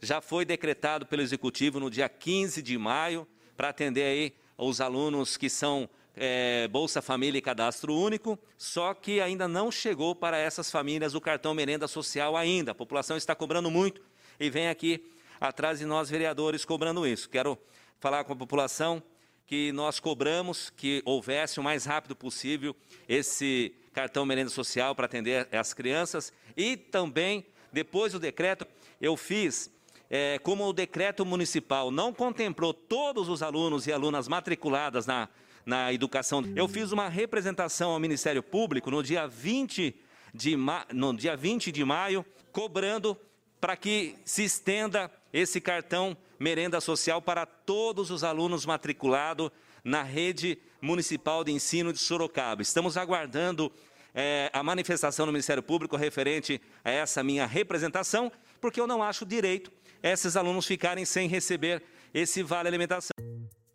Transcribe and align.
já 0.00 0.22
foi 0.22 0.46
decretado 0.46 1.04
pelo 1.04 1.20
Executivo 1.20 1.78
no 1.78 1.90
dia 1.90 2.08
15 2.08 2.62
de 2.62 2.78
maio 2.78 3.28
para 3.54 3.68
atender 3.68 4.04
aí 4.04 4.32
os 4.56 4.80
alunos 4.80 5.36
que 5.36 5.50
são 5.50 5.86
é, 6.22 6.68
Bolsa 6.68 7.00
Família 7.00 7.38
e 7.38 7.42
Cadastro 7.42 7.96
Único, 7.96 8.38
só 8.58 8.92
que 8.92 9.22
ainda 9.22 9.48
não 9.48 9.72
chegou 9.72 10.14
para 10.14 10.36
essas 10.36 10.70
famílias 10.70 11.14
o 11.14 11.20
cartão 11.20 11.54
merenda 11.54 11.88
social 11.88 12.36
ainda. 12.36 12.72
A 12.72 12.74
população 12.74 13.16
está 13.16 13.34
cobrando 13.34 13.70
muito 13.70 14.02
e 14.38 14.50
vem 14.50 14.68
aqui 14.68 15.02
atrás 15.40 15.78
de 15.78 15.86
nós, 15.86 16.10
vereadores, 16.10 16.62
cobrando 16.62 17.06
isso. 17.06 17.26
Quero 17.30 17.58
falar 17.98 18.22
com 18.24 18.34
a 18.34 18.36
população 18.36 19.02
que 19.46 19.72
nós 19.72 19.98
cobramos 19.98 20.68
que 20.68 21.00
houvesse 21.06 21.58
o 21.58 21.62
mais 21.62 21.86
rápido 21.86 22.14
possível 22.14 22.76
esse 23.08 23.74
cartão 23.94 24.26
merenda 24.26 24.50
social 24.50 24.94
para 24.94 25.06
atender 25.06 25.48
as 25.50 25.72
crianças 25.72 26.34
e 26.54 26.76
também, 26.76 27.46
depois 27.72 28.12
do 28.12 28.18
decreto, 28.18 28.66
eu 29.00 29.16
fiz 29.16 29.70
é, 30.10 30.38
como 30.40 30.68
o 30.68 30.72
decreto 30.74 31.24
municipal 31.24 31.90
não 31.90 32.12
contemplou 32.12 32.74
todos 32.74 33.30
os 33.30 33.42
alunos 33.42 33.86
e 33.86 33.92
alunas 33.92 34.28
matriculadas 34.28 35.06
na 35.06 35.30
na 35.70 35.92
educação. 35.92 36.42
Eu 36.56 36.66
fiz 36.66 36.90
uma 36.90 37.08
representação 37.08 37.92
ao 37.92 38.00
Ministério 38.00 38.42
Público 38.42 38.90
no 38.90 39.04
dia 39.04 39.28
20 39.28 39.94
de, 40.34 40.56
ma... 40.56 40.84
no 40.92 41.16
dia 41.16 41.36
20 41.36 41.70
de 41.70 41.84
maio, 41.84 42.26
cobrando 42.50 43.16
para 43.60 43.76
que 43.76 44.16
se 44.24 44.42
estenda 44.42 45.08
esse 45.32 45.60
cartão 45.60 46.16
merenda 46.40 46.80
social 46.80 47.22
para 47.22 47.46
todos 47.46 48.10
os 48.10 48.24
alunos 48.24 48.66
matriculados 48.66 49.48
na 49.84 50.02
rede 50.02 50.58
municipal 50.82 51.44
de 51.44 51.52
ensino 51.52 51.92
de 51.92 52.00
Sorocaba. 52.00 52.62
Estamos 52.62 52.96
aguardando 52.96 53.70
é, 54.12 54.50
a 54.52 54.64
manifestação 54.64 55.24
do 55.24 55.30
Ministério 55.30 55.62
Público 55.62 55.96
referente 55.96 56.60
a 56.84 56.90
essa 56.90 57.22
minha 57.22 57.46
representação, 57.46 58.32
porque 58.60 58.80
eu 58.80 58.88
não 58.88 59.04
acho 59.04 59.24
direito 59.24 59.70
esses 60.02 60.36
alunos 60.36 60.66
ficarem 60.66 61.04
sem 61.04 61.28
receber 61.28 61.80
esse 62.12 62.42
vale 62.42 62.66
alimentação 62.66 63.29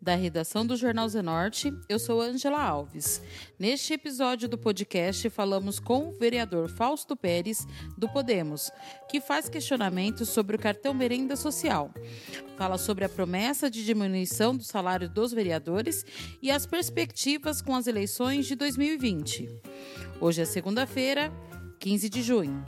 da 0.06 0.14
redação 0.14 0.64
do 0.64 0.76
Jornal 0.76 1.08
Zenorte, 1.08 1.76
eu 1.88 1.98
sou 1.98 2.20
Angela 2.20 2.62
Alves. 2.62 3.20
Neste 3.58 3.92
episódio 3.92 4.48
do 4.48 4.56
podcast, 4.56 5.28
falamos 5.30 5.80
com 5.80 6.10
o 6.10 6.12
vereador 6.12 6.68
Fausto 6.68 7.16
Pérez, 7.16 7.66
do 7.98 8.08
Podemos, 8.08 8.70
que 9.10 9.20
faz 9.20 9.48
questionamentos 9.48 10.28
sobre 10.28 10.54
o 10.54 10.60
cartão 10.60 10.94
merenda 10.94 11.34
social. 11.34 11.90
Fala 12.56 12.78
sobre 12.78 13.04
a 13.04 13.08
promessa 13.08 13.68
de 13.68 13.84
diminuição 13.84 14.56
do 14.56 14.62
salário 14.62 15.10
dos 15.10 15.32
vereadores 15.32 16.04
e 16.40 16.52
as 16.52 16.66
perspectivas 16.66 17.60
com 17.60 17.74
as 17.74 17.88
eleições 17.88 18.46
de 18.46 18.54
2020. 18.54 19.48
Hoje 20.20 20.40
é 20.40 20.44
segunda-feira, 20.44 21.32
15 21.80 22.08
de 22.08 22.22
junho. 22.22 22.64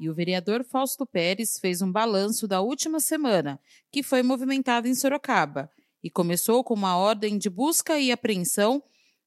E 0.00 0.10
o 0.10 0.14
vereador 0.14 0.64
Fausto 0.64 1.06
Pérez 1.06 1.60
fez 1.60 1.82
um 1.82 1.92
balanço 1.92 2.48
da 2.48 2.60
última 2.60 2.98
semana, 2.98 3.60
que 3.92 4.02
foi 4.02 4.24
movimentada 4.24 4.88
em 4.88 4.94
Sorocaba 4.96 5.70
e 6.02 6.10
começou 6.10 6.62
com 6.62 6.74
uma 6.74 6.96
ordem 6.96 7.38
de 7.38 7.50
busca 7.50 7.98
e 7.98 8.12
apreensão 8.12 8.82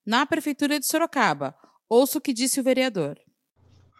na 0.06 0.26
Prefeitura 0.26 0.80
de 0.80 0.86
Sorocaba. 0.86 1.56
Ouça 1.90 2.18
o 2.18 2.22
que 2.22 2.34
disse 2.34 2.60
o 2.60 2.64
vereador. 2.64 3.20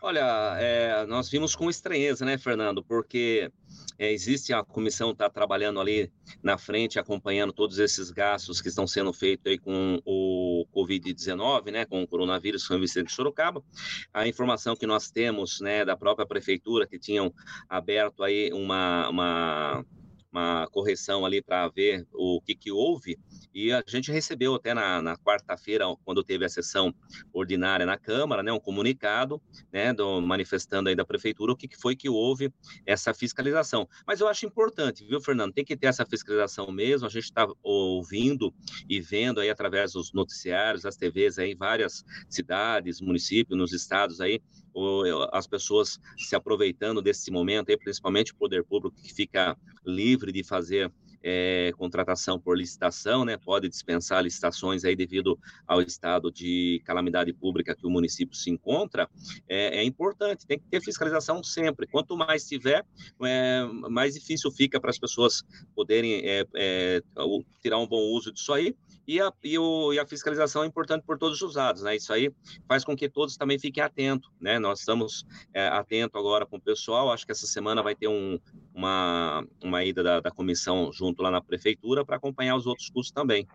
Olha, 0.04 0.58
é, 0.60 1.06
nós 1.06 1.30
vimos 1.30 1.56
com 1.56 1.70
estranheza, 1.70 2.26
né, 2.26 2.36
Fernando? 2.36 2.84
Porque 2.84 3.52
é, 4.00 4.12
existe 4.12 4.52
a 4.52 4.64
comissão 4.64 5.12
está 5.12 5.30
trabalhando 5.30 5.80
ali 5.80 6.12
na 6.42 6.58
frente, 6.58 6.98
acompanhando 6.98 7.54
todos 7.54 7.78
esses 7.78 8.10
gastos 8.10 8.60
que 8.60 8.70
estão 8.70 8.88
sendo 8.88 9.14
feitos 9.14 9.46
aí 9.46 9.60
com 9.60 10.02
o 10.04 10.66
Covid-19, 10.76 11.72
né, 11.72 11.86
com 11.86 12.02
o 12.02 12.08
coronavírus 12.08 12.66
São 12.66 12.80
Vicente 12.80 13.08
de 13.08 13.14
Sorocaba. 13.14 13.64
A 14.12 14.28
informação 14.28 14.76
que 14.76 14.88
nós 14.88 15.12
temos, 15.12 15.62
né, 15.62 15.86
da 15.86 15.96
própria 15.96 16.26
prefeitura 16.26 16.88
que 16.88 16.98
tinham 16.98 17.32
aberto 17.70 18.24
aí 18.24 18.52
uma, 18.54 19.08
uma 19.08 19.86
uma 20.32 20.68
correção 20.72 21.26
ali 21.26 21.42
para 21.42 21.68
ver 21.68 22.08
o 22.14 22.42
que, 22.42 22.56
que 22.56 22.72
houve. 22.72 23.20
E 23.54 23.72
a 23.72 23.84
gente 23.86 24.12
recebeu 24.12 24.56
até 24.56 24.74
na, 24.74 25.02
na 25.02 25.18
quarta-feira, 25.18 25.86
quando 26.06 26.24
teve 26.24 26.46
a 26.46 26.50
sessão 26.50 26.94
ordinária 27.34 27.86
na 27.86 27.98
Câmara, 27.98 28.42
né, 28.42 28.52
um 28.52 28.60
comunicado 28.60 29.42
né, 29.72 29.94
do, 29.94 30.22
manifestando 30.22 30.90
aí 30.90 30.96
da 30.96 31.06
Prefeitura 31.06 31.52
o 31.52 31.56
que, 31.56 31.68
que 31.68 31.78
foi 31.78 31.96
que 31.96 32.10
houve 32.10 32.54
essa 32.86 33.14
fiscalização. 33.14 33.88
Mas 34.08 34.22
eu 34.22 34.28
acho 34.28 34.46
importante, 34.46 35.06
viu, 35.06 35.20
Fernando? 35.20 35.54
Tem 35.54 35.66
que 35.66 35.76
ter 35.76 35.88
essa 35.88 36.06
fiscalização 36.06 36.72
mesmo. 36.72 37.08
A 37.08 37.10
gente 37.10 37.26
está 37.26 37.48
ouvindo 37.62 38.54
e 38.90 39.02
vendo 39.02 39.42
aí 39.42 39.50
através 39.50 39.94
dos 39.94 40.14
noticiários, 40.14 40.84
das 40.84 40.96
TVs 40.96 41.38
aí, 41.38 41.52
em 41.52 41.56
várias 41.56 42.06
cidades, 42.30 43.02
municípios, 43.02 43.58
nos 43.58 43.74
estados 43.74 44.22
aí, 44.22 44.42
as 45.32 45.48
pessoas 45.48 46.00
se 46.18 46.36
aproveitando 46.36 47.02
desse 47.02 47.32
momento, 47.32 47.70
aí, 47.70 47.78
principalmente 47.78 48.32
o 48.32 48.36
poder 48.36 48.64
público 48.64 48.96
que 49.02 49.14
fica 49.14 49.58
livre 49.86 50.32
de 50.32 50.44
fazer 50.44 50.92
é, 51.24 51.72
contratação 51.78 52.40
por 52.40 52.58
licitação, 52.58 53.24
né, 53.24 53.38
pode 53.38 53.70
dispensar 53.70 54.24
licitações 54.24 54.84
aí 54.84 54.96
devido 54.96 55.38
ao 55.68 55.82
estado 55.82 56.32
de 56.32 56.82
calamidade 56.86 57.32
pública 57.34 57.76
que 57.76 57.86
o 57.86 57.90
município 57.90 58.36
se 58.36 58.50
encontra, 58.50 59.10
é, 59.48 59.80
é 59.80 59.84
importante, 59.84 60.48
tem 60.48 60.60
que 60.60 60.66
ter 60.68 60.82
fiscalização 60.82 61.44
sempre. 61.44 61.88
Quanto 61.88 62.18
mais 62.18 62.48
tiver, 62.48 62.86
é, 63.24 63.64
mais 63.90 64.16
difícil 64.16 64.52
fica 64.52 64.80
para 64.80 64.90
as 64.90 65.00
pessoas 65.00 65.44
poderem 65.76 66.22
é, 66.26 67.04
tirar 67.62 67.78
um 67.78 67.88
bom 67.88 68.02
uso 68.14 68.32
disso 68.32 68.54
aí 68.54 68.76
e 69.08 69.20
a, 69.20 69.32
e, 69.44 69.58
o, 69.58 69.94
e 69.94 70.00
a 70.00 70.06
fiscalização 70.06 70.64
é 70.64 70.68
importante 70.68 71.04
por 71.06 71.18
todos 71.18 71.42
os 71.42 71.56
lados, 71.56 71.84
né? 71.84 71.96
Isso 71.96 72.12
aí 72.14 72.32
faz 72.68 72.84
com 72.84 72.96
que 72.96 73.10
todos 73.10 73.36
também 73.36 73.60
fiquem 73.60 73.84
atentos, 73.84 74.30
né? 74.40 74.60
Nós 74.60 74.80
estamos 74.80 75.26
é, 75.54 75.68
atentos 75.68 76.20
agora 76.20 76.46
com 76.46 76.58
o 76.58 76.62
pessoal, 76.62 77.12
acho 77.12 77.26
que 77.26 77.32
essa 77.32 77.48
semana 77.48 77.82
vai 77.82 77.96
ter 77.96 78.08
um, 78.08 78.40
uma, 78.74 79.46
uma 79.64 79.84
ida 79.84 80.04
da, 80.04 80.20
da 80.20 80.32
comissão 80.32 80.92
junto 80.92 81.22
lá 81.22 81.32
na 81.32 81.42
prefeitura 81.42 82.06
para 82.06 82.18
acompanhar 82.18 82.56
os 82.56 82.66
outros 82.66 82.90
cursos 82.90 83.12
também. 83.12 83.48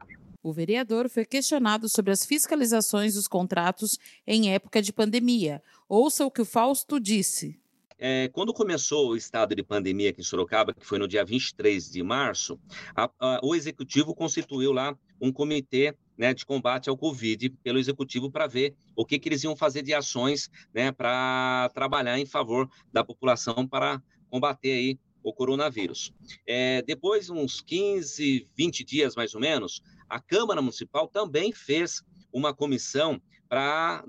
O 0.42 0.52
vereador 0.52 1.08
foi 1.08 1.24
questionado 1.24 1.88
sobre 1.88 2.12
as 2.12 2.24
fiscalizações 2.24 3.14
dos 3.14 3.26
contratos 3.26 3.98
em 4.26 4.52
época 4.52 4.80
de 4.80 4.92
pandemia. 4.92 5.60
Ouça 5.88 6.24
o 6.24 6.30
que 6.30 6.40
o 6.40 6.44
Fausto 6.44 7.00
disse. 7.00 7.58
É, 7.98 8.28
quando 8.28 8.52
começou 8.52 9.08
o 9.08 9.16
estado 9.16 9.54
de 9.54 9.62
pandemia 9.62 10.10
aqui 10.10 10.20
em 10.20 10.24
Sorocaba, 10.24 10.74
que 10.74 10.84
foi 10.84 10.98
no 10.98 11.08
dia 11.08 11.24
23 11.24 11.90
de 11.90 12.02
março, 12.02 12.60
a, 12.94 13.10
a, 13.18 13.40
o 13.42 13.54
executivo 13.54 14.14
constituiu 14.14 14.70
lá 14.70 14.96
um 15.20 15.32
comitê 15.32 15.94
né, 16.16 16.32
de 16.32 16.44
combate 16.46 16.88
ao 16.88 16.96
Covid 16.96 17.50
pelo 17.62 17.78
executivo 17.78 18.30
para 18.30 18.46
ver 18.46 18.74
o 18.94 19.04
que, 19.04 19.18
que, 19.18 19.28
eles 19.28 19.44
iam 19.44 19.54
fazer 19.54 19.82
de 19.82 19.92
ações 19.92 20.50
né, 20.74 20.90
para 20.90 21.70
trabalhar 21.74 22.18
em 22.18 22.26
favor 22.26 22.68
da 22.92 23.04
população 23.04 23.66
para 23.66 24.02
combater 24.30 24.72
aí 24.72 24.98
o 25.22 25.32
coronavírus. 25.32 26.12
É, 26.46 26.82
depois, 26.82 27.28
uns 27.28 27.60
15, 27.60 28.46
20 28.56 28.84
dias 28.84 29.16
mais 29.16 29.34
ou 29.34 29.40
menos, 29.40 29.82
a 30.08 30.20
Câmara 30.20 30.62
Municipal 30.62 31.08
também 31.08 31.52
fez 31.52 32.02
uma 32.32 32.54
comissão 32.54 33.20
para 33.48 34.04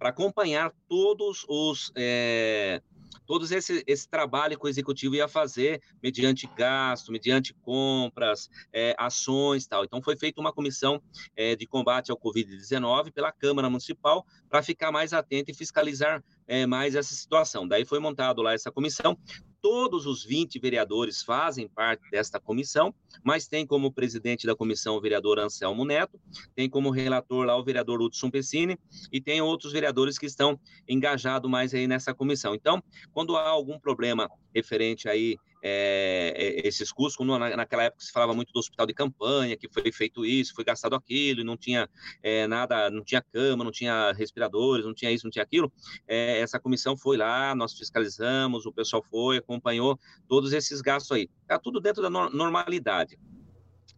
acompanhar 0.00 0.72
todos 0.88 1.44
os. 1.48 1.92
É, 1.96 2.82
todos 3.26 3.50
esse, 3.50 3.82
esse 3.86 4.08
trabalho 4.08 4.58
que 4.58 4.66
o 4.66 4.68
executivo 4.68 5.14
ia 5.14 5.28
fazer 5.28 5.80
mediante 6.02 6.48
gasto, 6.56 7.12
mediante 7.12 7.54
compras, 7.54 8.50
é, 8.72 8.94
ações 8.98 9.66
tal. 9.66 9.84
Então 9.84 10.02
foi 10.02 10.16
feita 10.16 10.40
uma 10.40 10.52
comissão 10.52 11.02
é, 11.36 11.56
de 11.56 11.66
combate 11.66 12.10
ao 12.10 12.18
Covid-19 12.18 13.12
pela 13.12 13.32
Câmara 13.32 13.70
Municipal 13.70 14.24
para 14.48 14.62
ficar 14.62 14.92
mais 14.92 15.12
atenta 15.12 15.50
e 15.50 15.54
fiscalizar 15.54 16.22
é, 16.46 16.66
mais 16.66 16.94
essa 16.94 17.14
situação. 17.14 17.66
Daí 17.66 17.84
foi 17.84 17.98
montado 17.98 18.42
lá 18.42 18.52
essa 18.52 18.70
comissão 18.70 19.18
todos 19.64 20.04
os 20.04 20.22
20 20.22 20.58
vereadores 20.58 21.22
fazem 21.22 21.66
parte 21.66 22.10
desta 22.10 22.38
comissão, 22.38 22.94
mas 23.24 23.48
tem 23.48 23.66
como 23.66 23.90
presidente 23.90 24.46
da 24.46 24.54
comissão 24.54 24.94
o 24.94 25.00
vereador 25.00 25.38
Anselmo 25.38 25.86
Neto, 25.86 26.20
tem 26.54 26.68
como 26.68 26.90
relator 26.90 27.46
lá 27.46 27.56
o 27.56 27.64
vereador 27.64 28.02
Hudson 28.02 28.30
Pessini 28.30 28.78
e 29.10 29.22
tem 29.22 29.40
outros 29.40 29.72
vereadores 29.72 30.18
que 30.18 30.26
estão 30.26 30.60
engajados 30.86 31.50
mais 31.50 31.72
aí 31.72 31.86
nessa 31.86 32.12
comissão. 32.12 32.54
Então, 32.54 32.82
quando 33.10 33.38
há 33.38 33.48
algum 33.48 33.78
problema 33.78 34.28
referente 34.54 35.08
aí 35.08 35.38
é, 35.66 36.60
esses 36.62 36.92
custos, 36.92 37.16
como 37.16 37.38
naquela 37.38 37.84
época 37.84 38.04
se 38.04 38.12
falava 38.12 38.34
muito 38.34 38.52
do 38.52 38.58
hospital 38.58 38.86
de 38.86 38.92
campanha, 38.92 39.56
que 39.56 39.66
foi 39.66 39.90
feito 39.90 40.24
isso, 40.24 40.54
foi 40.54 40.62
gastado 40.62 40.94
aquilo, 40.94 41.40
e 41.40 41.44
não 41.44 41.56
tinha 41.56 41.88
é, 42.22 42.46
nada, 42.46 42.90
não 42.90 43.02
tinha 43.02 43.22
cama, 43.22 43.64
não 43.64 43.72
tinha 43.72 44.12
respiradores, 44.12 44.84
não 44.84 44.92
tinha 44.92 45.10
isso, 45.10 45.24
não 45.24 45.30
tinha 45.30 45.42
aquilo. 45.42 45.72
É, 46.06 46.40
essa 46.40 46.60
comissão 46.60 46.98
foi 46.98 47.16
lá, 47.16 47.54
nós 47.54 47.72
fiscalizamos, 47.72 48.66
o 48.66 48.72
pessoal 48.72 49.02
foi, 49.02 49.38
acompanhou 49.38 49.98
todos 50.28 50.52
esses 50.52 50.82
gastos 50.82 51.12
aí. 51.12 51.30
Está 51.40 51.58
tudo 51.58 51.80
dentro 51.80 52.02
da 52.02 52.10
normalidade. 52.10 53.18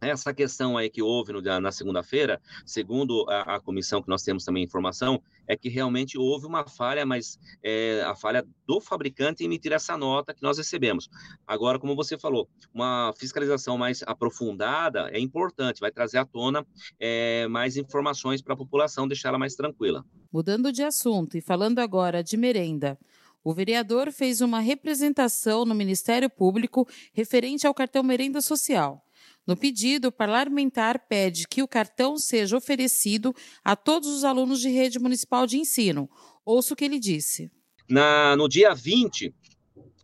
Essa 0.01 0.33
questão 0.35 0.77
aí 0.77 0.91
que 0.91 1.03
houve 1.03 1.33
no, 1.33 1.41
na 1.61 1.73
segunda-feira, 1.73 2.41
segundo 2.65 3.25
a, 3.29 3.57
a, 3.57 3.61
comissão 3.61 4.03
que 4.03 4.09
nós 4.09 4.23
temos 4.23 4.45
também 4.45 4.63
informação, 4.63 5.23
é 5.47 5.57
que 5.57 5.69
realmente 5.69 6.19
houve 6.19 6.47
uma 6.47 6.67
falha, 6.67 7.07
mas 7.07 7.39
é, 7.63 8.03
a 8.03 8.15
falha 8.15 8.47
do 8.67 8.81
fabricante 8.81 9.43
em 9.43 9.47
emitir 9.47 9.73
essa 9.73 9.97
nota 9.97 10.35
que 10.35 10.43
nós 10.43 10.59
recebemos. 10.59 11.09
Agora, 11.47 11.79
como 11.79 11.95
você 11.95 12.19
falou, 12.19 12.49
uma 12.75 13.13
fiscalização 13.17 13.79
mais 13.79 14.03
aprofundada 14.03 15.09
é 15.13 15.19
importante, 15.19 15.81
vai 15.81 15.91
trazer 15.91 16.19
à 16.19 16.25
tona 16.25 16.67
é, 16.99 17.47
mais 17.49 17.77
informações 17.77 18.43
para 18.43 18.55
a 18.55 18.57
população, 18.57 19.09
deixar 19.09 19.29
ela 19.31 19.39
mais 19.39 19.55
tranquila. 19.55 20.05
Mudando 20.33 20.73
de 20.73 20.83
assunto 20.83 21.37
e 21.37 21.41
falando 21.41 21.79
agora 21.79 22.23
de 22.23 22.37
merenda. 22.37 22.99
O 23.45 23.55
vereador 23.55 24.11
fez 24.11 24.41
uma 24.41 24.59
representação 24.59 25.65
no 25.65 25.73
Ministério 25.73 26.29
Público 26.29 26.85
referente 27.13 27.65
ao 27.65 27.73
cartão 27.73 28.03
Merenda 28.03 28.41
Social. 28.41 29.06
No 29.47 29.57
pedido, 29.57 30.09
o 30.09 30.13
parlamentar 30.13 31.07
pede 31.09 31.47
que 31.49 31.63
o 31.63 31.69
cartão 31.69 32.19
seja 32.19 32.57
oferecido 32.57 33.35
a 33.65 33.77
todos 33.77 34.09
os 34.09 34.25
alunos 34.25 34.61
de 34.61 34.69
rede 34.69 34.99
municipal 34.99 35.47
de 35.47 35.59
ensino. 35.59 36.11
Ouça 36.45 36.75
o 36.75 36.77
que 36.77 36.85
ele 36.85 36.99
disse. 36.99 37.51
Na, 37.89 38.35
no 38.35 38.49
dia 38.49 38.75
20 38.75 39.33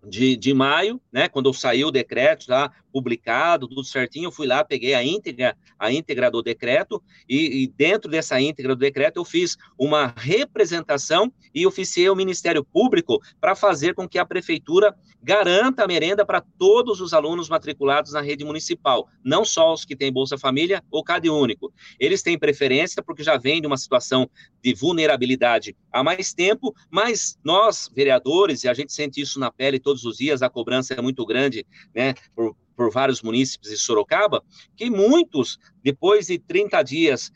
de, 0.09 0.37
de 0.37 0.55
maio, 0.55 1.01
né, 1.13 1.29
quando 1.29 1.53
saiu 1.53 1.89
o 1.89 1.93
decreto 1.93 2.47
lá 2.49 2.73
publicado, 2.93 3.67
tudo 3.67 3.83
certinho, 3.85 4.27
eu 4.27 4.33
fui 4.33 4.47
lá, 4.47 4.63
peguei 4.65 4.95
a 4.95 5.03
íntegra, 5.03 5.57
a 5.79 5.91
íntegra 5.91 6.31
do 6.31 6.43
decreto, 6.43 7.03
e, 7.29 7.63
e, 7.63 7.67
dentro 7.67 8.11
dessa 8.11 8.41
íntegra 8.41 8.75
do 8.75 8.79
decreto 8.79 9.17
eu 9.17 9.25
fiz 9.25 9.57
uma 9.79 10.13
representação 10.17 11.33
e 11.55 11.67
oficiei 11.67 12.09
o 12.09 12.17
Ministério 12.17 12.65
Público 12.65 13.21
para 13.41 13.55
fazer 13.55 13.95
com 13.95 14.09
que 14.09 14.19
a 14.19 14.27
prefeitura 14.27 14.95
garanta 15.23 15.85
a 15.85 15.87
merenda 15.87 16.27
para 16.27 16.41
todos 16.41 17.01
os 17.01 17.15
alunos 17.15 17.49
matriculados 17.49 18.13
na 18.13 18.21
rede 18.21 18.45
municipal, 18.45 19.09
não 19.25 19.45
só 19.45 19.73
os 19.73 19.85
que 19.85 19.95
têm 19.95 20.13
Bolsa 20.13 20.37
Família 20.37 20.83
ou 20.91 21.05
Cade 21.05 21.31
Único. 21.31 21.73
Eles 21.99 22.23
têm 22.23 22.39
preferência 22.39 23.03
porque 23.03 23.23
já 23.23 23.37
vem 23.37 23.61
de 23.61 23.67
uma 23.67 23.77
situação 23.77 24.29
de 24.63 24.75
vulnerabilidade 24.75 25.77
há 25.93 26.03
mais 26.03 26.35
tempo, 26.35 26.75
mas 26.91 27.39
nós, 27.45 27.89
vereadores, 27.95 28.65
e 28.65 28.69
a 28.69 28.75
gente 28.75 28.93
sente 28.93 29.21
isso 29.21 29.39
na 29.39 29.51
pele 29.51 29.79
todos 29.79 30.05
os 30.05 30.17
dias, 30.17 30.43
a 30.43 30.51
cobrança 30.51 30.95
é 30.95 31.01
muito 31.01 31.25
grande, 31.25 31.65
né, 31.95 32.15
por, 32.35 32.57
por 32.77 32.91
vários 32.91 33.23
munícipes 33.23 33.71
de 33.71 33.79
Sorocaba, 33.79 34.43
que 34.77 34.91
muitos, 34.91 35.59
depois 35.83 36.27
de 36.27 36.39
30 36.39 36.83
dias 36.83 37.33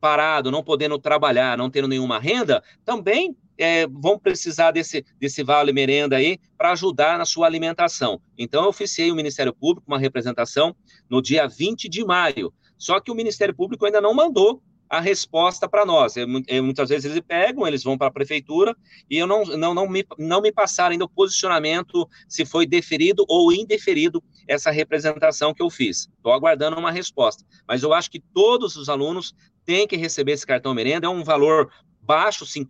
parado, 0.00 0.50
não 0.50 0.64
podendo 0.64 0.98
trabalhar, 0.98 1.58
não 1.58 1.70
tendo 1.70 1.86
nenhuma 1.86 2.18
renda, 2.18 2.62
também 2.84 3.36
é, 3.58 3.86
vão 3.86 4.18
precisar 4.18 4.70
desse, 4.70 5.04
desse 5.18 5.42
vale 5.42 5.72
merenda 5.72 6.16
aí 6.16 6.38
para 6.56 6.72
ajudar 6.72 7.18
na 7.18 7.26
sua 7.26 7.46
alimentação. 7.46 8.20
Então, 8.38 8.62
eu 8.62 8.70
oficiei 8.70 9.12
o 9.12 9.14
Ministério 9.14 9.52
Público 9.52 9.86
uma 9.86 9.98
representação 9.98 10.74
no 11.08 11.20
dia 11.20 11.46
20 11.46 11.88
de 11.88 12.02
maio. 12.02 12.52
Só 12.78 12.98
que 12.98 13.10
o 13.10 13.14
Ministério 13.14 13.54
Público 13.54 13.84
ainda 13.84 14.00
não 14.00 14.14
mandou 14.14 14.62
a 14.90 15.00
resposta 15.00 15.68
para 15.68 15.86
nós. 15.86 16.16
É, 16.16 16.26
é, 16.48 16.60
muitas 16.60 16.88
vezes 16.88 17.08
eles 17.08 17.22
pegam, 17.26 17.64
eles 17.66 17.84
vão 17.84 17.96
para 17.96 18.08
a 18.08 18.12
prefeitura 18.12 18.76
e 19.08 19.16
eu 19.16 19.26
não, 19.26 19.44
não, 19.44 19.72
não, 19.72 19.88
me, 19.88 20.04
não 20.18 20.42
me 20.42 20.50
passaram 20.50 20.90
ainda 20.90 21.04
o 21.04 21.08
posicionamento 21.08 22.08
se 22.28 22.44
foi 22.44 22.66
deferido 22.66 23.24
ou 23.28 23.52
indeferido 23.52 24.22
essa 24.48 24.72
representação 24.72 25.54
que 25.54 25.62
eu 25.62 25.70
fiz. 25.70 26.08
Estou 26.16 26.32
aguardando 26.32 26.76
uma 26.76 26.90
resposta. 26.90 27.44
Mas 27.68 27.84
eu 27.84 27.94
acho 27.94 28.10
que 28.10 28.18
todos 28.18 28.74
os 28.74 28.88
alunos 28.88 29.32
têm 29.64 29.86
que 29.86 29.96
receber 29.96 30.32
esse 30.32 30.44
cartão 30.44 30.74
merenda, 30.74 31.06
é 31.06 31.10
um 31.10 31.22
valor 31.22 31.70
baixo, 32.02 32.44
R$ 32.44 32.66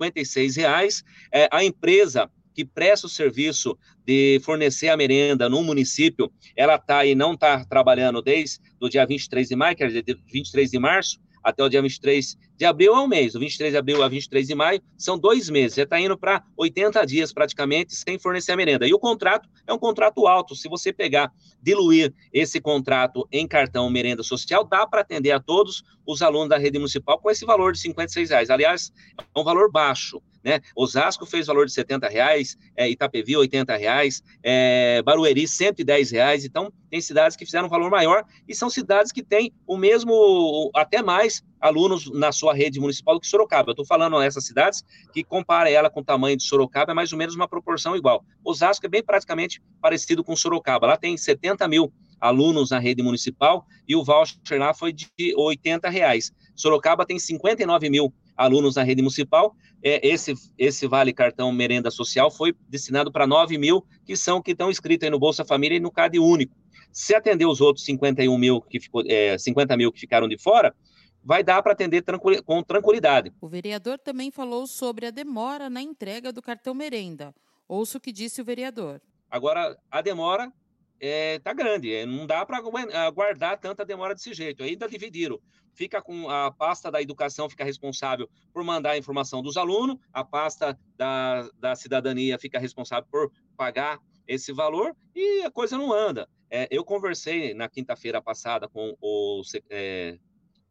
reais. 0.55 1.03
É, 1.33 1.49
a 1.51 1.65
empresa 1.65 2.31
que 2.53 2.65
presta 2.67 3.07
o 3.07 3.11
serviço 3.11 3.79
de 4.05 4.39
fornecer 4.45 4.89
a 4.89 4.97
merenda 4.97 5.49
no 5.49 5.63
município, 5.63 6.31
ela 6.55 6.75
está 6.75 7.07
e 7.07 7.15
não 7.15 7.33
está 7.33 7.65
trabalhando 7.65 8.21
desde 8.21 8.59
o 8.79 8.89
dia 8.91 9.07
23 9.07 9.49
de 9.49 9.57
maio, 9.57 9.77
quer 9.77 9.87
dizer, 9.87 10.05
23 10.31 10.71
de 10.71 10.79
março, 10.79 11.19
até 11.43 11.63
o 11.63 11.69
dia 11.69 11.83
23 11.83 12.37
de 12.57 12.65
abril 12.65 12.95
é 12.95 13.01
um 13.01 13.09
mês, 13.09 13.35
o 13.35 13.41
23 13.41 13.73
de 13.73 13.79
abril 13.79 14.03
a 14.03 14.09
23 14.09 14.47
de 14.47 14.55
maio 14.55 14.83
são 14.97 15.19
dois 15.19 15.49
meses, 15.49 15.77
já 15.77 15.85
está 15.85 15.99
indo 15.99 16.17
para 16.17 16.45
80 16.57 17.05
dias 17.07 17.33
praticamente 17.33 17.95
sem 17.95 18.19
fornecer 18.19 18.53
a 18.53 18.57
merenda. 18.57 18.87
E 18.87 18.93
o 18.93 18.99
contrato 18.99 19.49
é 19.67 19.73
um 19.73 19.79
contrato 19.79 20.27
alto, 20.27 20.55
se 20.55 20.69
você 20.69 20.93
pegar, 20.93 21.33
diluir 21.63 22.13
esse 22.33 22.61
contrato 22.61 23.27
em 23.33 23.47
cartão 23.47 23.89
merenda 23.91 24.23
social, 24.23 24.65
dá 24.65 24.87
para 24.87 25.01
atender 25.01 25.33
a 25.33 25.41
todos 25.41 25.83
os 26.07 26.23
alunos 26.23 26.49
da 26.49 26.59
rede 26.59 26.79
municipal 26.79 27.19
com 27.19 27.31
esse 27.31 27.45
valor 27.45 27.73
de 27.73 27.79
56 27.79 28.31
reais. 28.31 28.51
Aliás, 28.51 28.93
é 29.19 29.39
um 29.39 29.45
valor 29.45 29.71
baixo, 29.71 30.23
né? 30.43 30.61
Osasco 30.75 31.27
fez 31.27 31.47
valor 31.47 31.67
de 31.67 31.73
70 31.73 32.09
reais, 32.09 32.57
é, 32.77 32.89
Itapevi 32.89 33.37
80 33.37 33.77
reais, 33.77 34.23
é, 34.43 35.03
Barueri 35.03 35.47
110 35.47 36.11
reais, 36.11 36.45
então 36.45 36.73
tem 36.91 37.01
cidades 37.01 37.37
que 37.37 37.45
fizeram 37.45 37.67
um 37.67 37.71
valor 37.71 37.91
maior 37.91 38.25
e 38.49 38.55
são 38.55 38.69
cidades 38.69 39.13
que 39.13 39.23
têm 39.23 39.53
o 39.67 39.77
mesmo, 39.77 40.71
até 40.75 41.03
mais 41.03 41.43
alunos 41.61 42.11
na 42.13 42.33
sua 42.33 42.55
rede 42.55 42.81
municipal 42.81 43.15
do 43.15 43.21
que 43.21 43.27
Sorocaba. 43.27 43.71
Eu 43.71 43.73
estou 43.73 43.87
falando 43.87 44.19
nessas 44.19 44.45
cidades 44.47 44.83
que 45.13 45.23
compara 45.23 45.71
ela 45.71 45.91
com 45.91 46.01
o 46.01 46.05
tamanho 46.05 46.37
de 46.37 46.43
Sorocaba, 46.43 46.93
é 46.93 46.95
mais 46.95 47.13
ou 47.13 47.19
menos 47.19 47.35
uma 47.35 47.47
proporção 47.47 47.95
igual. 47.95 48.25
Osasco 48.45 48.87
é 48.87 48.89
bem 48.89 49.03
praticamente 49.03 49.63
parecido 49.81 50.25
com 50.25 50.35
Sorocaba, 50.35 50.87
lá 50.87 50.97
tem 50.97 51.17
70 51.17 51.69
mil 51.69 51.93
alunos 52.21 52.71
na 52.71 52.79
rede 52.79 53.03
municipal 53.03 53.67
e 53.89 53.97
o 53.97 54.05
voucher 54.05 54.59
lá 54.59 54.75
foi 54.75 54.93
de 54.93 55.09
80 55.37 55.89
reais. 55.89 56.33
Sorocaba 56.55 57.07
tem 57.07 57.19
59 57.19 57.89
mil 57.89 58.13
alunos 58.41 58.77
na 58.77 58.83
rede 58.83 59.03
municipal. 59.03 59.55
É, 59.83 60.07
esse, 60.07 60.35
esse 60.59 60.87
Vale 60.87 61.13
Cartão 61.13 61.53
Merenda 61.53 61.91
Social 61.91 62.31
foi 62.31 62.55
destinado 62.69 63.13
para 63.13 63.27
9 63.27 63.59
mil, 63.59 63.85
que 64.05 64.17
são 64.17 64.41
que 64.41 64.53
estão 64.53 64.71
inscritos 64.71 65.05
aí 65.05 65.11
no 65.11 65.19
Bolsa 65.19 65.45
Família 65.45 65.77
e 65.77 65.81
no 65.81 65.91
CAD 65.91 66.19
Único. 66.19 66.57
Se 66.93 67.15
atender 67.15 67.47
os 67.47 67.61
outros 67.61 67.85
51 67.85 68.37
mil 68.37 68.61
que 68.63 68.81
ficou, 68.81 69.03
é, 69.07 69.37
50 69.39 69.77
mil 69.77 69.93
que 69.93 70.01
ficaram 70.01 70.27
de 70.27 70.39
fora, 70.39 70.75
vai 71.23 71.45
dar 71.45 71.63
para 71.63 71.73
atender 71.73 72.03
com 72.45 72.63
tranquilidade. 72.63 73.33
O 73.41 73.49
vereador 73.49 73.99
também 73.99 74.31
falou 74.31 74.67
sobre 74.67 75.07
a 75.07 75.11
demora 75.11 75.69
na 75.69 75.83
entrega 75.83 76.33
do 76.33 76.41
cartão 76.41 76.75
merenda. 76.75 77.35
Ouça 77.69 77.99
o 77.99 78.01
que 78.01 78.11
disse 78.11 78.41
o 78.41 78.45
vereador. 78.45 79.01
Agora, 79.31 79.77
a 79.91 80.01
demora 80.01 80.53
é, 81.01 81.39
tá 81.39 81.53
grande, 81.55 81.93
é, 81.93 82.05
não 82.05 82.27
dá 82.27 82.45
para 82.45 82.59
aguardar 83.07 83.59
tanta 83.59 83.85
demora 83.85 84.15
desse 84.15 84.35
jeito. 84.35 84.63
Ainda 84.63 84.89
dividiram. 84.89 85.41
Fica 85.73 86.03
com 86.03 86.29
a 86.29 86.53
pasta 86.53 86.91
da 86.91 87.01
educação, 87.01 87.49
fica 87.49 87.65
responsável 87.65 88.29
por 88.53 88.63
mandar 88.63 88.91
a 88.91 88.99
informação 88.99 89.41
dos 89.41 89.57
alunos, 89.57 89.97
a 90.13 90.23
pasta 90.23 90.79
da, 90.97 91.49
da 91.59 91.75
cidadania 91.75 92.39
fica 92.39 92.59
responsável 92.59 93.09
por 93.11 93.33
pagar 93.57 93.99
esse 94.27 94.53
valor 94.53 94.95
e 95.15 95.43
a 95.43 95.51
coisa 95.51 95.79
não 95.79 95.93
anda. 95.93 96.29
É, 96.51 96.69
eu 96.71 96.85
conversei 96.85 97.55
na 97.55 97.69
quinta-feira 97.69 98.21
passada 98.21 98.69
com 98.69 98.97
o. 99.01 99.43
É, 99.71 100.19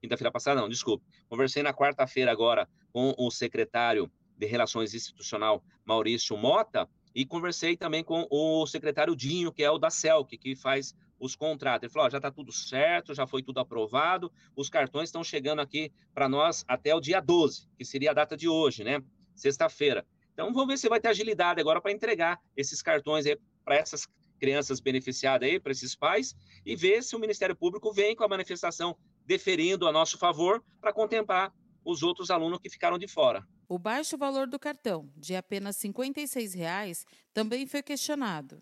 quinta-feira 0.02 0.32
passada, 0.32 0.62
não, 0.62 0.70
desculpe. 0.70 1.06
Conversei 1.28 1.64
na 1.64 1.74
quarta-feira 1.74 2.32
agora 2.32 2.70
com 2.92 3.14
o 3.18 3.32
secretário 3.32 4.12
de 4.38 4.46
Relações 4.46 4.94
Institucional, 4.94 5.64
Maurício 5.86 6.38
Mota, 6.38 6.88
e 7.14 7.26
conversei 7.26 7.76
também 7.76 8.04
com 8.04 8.28
o 8.30 8.66
secretário 8.66 9.16
Dinho, 9.16 9.52
que 9.52 9.64
é 9.64 9.72
o 9.72 9.78
da 9.78 9.90
CELC, 9.90 10.38
que 10.38 10.56
faz 10.56 10.96
os 11.20 11.36
contratos. 11.36 11.84
Ele 11.84 11.92
falou: 11.92 12.08
ó, 12.08 12.10
já 12.10 12.18
está 12.18 12.32
tudo 12.32 12.52
certo, 12.52 13.14
já 13.14 13.28
foi 13.28 13.44
tudo 13.44 13.60
aprovado, 13.60 14.32
os 14.56 14.70
cartões 14.70 15.10
estão 15.10 15.24
chegando 15.24 15.60
aqui 15.60 15.92
para 16.14 16.30
nós 16.30 16.64
até 16.68 16.96
o 16.96 17.00
dia 17.00 17.20
12, 17.20 17.68
que 17.78 17.84
seria 17.84 18.12
a 18.12 18.14
data 18.14 18.38
de 18.38 18.48
hoje, 18.48 18.84
né? 18.84 19.02
Sexta-feira. 19.36 20.06
Então 20.34 20.54
vamos 20.54 20.68
ver 20.68 20.78
se 20.78 20.88
vai 20.88 21.00
ter 21.00 21.10
agilidade 21.10 21.60
agora 21.60 21.82
para 21.82 21.92
entregar 21.92 22.40
esses 22.56 22.82
cartões 22.82 23.26
aí 23.26 23.38
para 23.66 23.76
essas 23.76 24.08
crianças 24.40 24.80
beneficiadas 24.80 25.48
aí, 25.48 25.60
para 25.60 25.74
esses 25.74 25.96
pais, 25.96 26.34
e 26.66 26.76
ver 26.76 27.04
se 27.04 27.16
o 27.16 27.20
Ministério 27.20 27.56
Público 27.56 27.92
vem 27.92 28.16
com 28.16 28.24
a 28.24 28.28
manifestação 28.28 28.98
deferindo 29.26 29.86
a 29.86 29.92
nosso 29.92 30.18
favor 30.18 30.64
para 30.80 30.94
contemplar 30.94 31.54
os 31.84 32.02
outros 32.02 32.32
alunos 32.32 32.60
que 32.60 32.70
ficaram 32.70 32.98
de 32.98 33.08
fora. 33.08 33.46
O 33.70 33.78
baixo 33.78 34.18
valor 34.18 34.48
do 34.48 34.58
cartão, 34.58 35.08
de 35.16 35.36
apenas 35.36 35.80
R$ 35.80 35.90
56,00, 35.90 37.06
também 37.32 37.68
foi 37.68 37.84
questionado. 37.84 38.60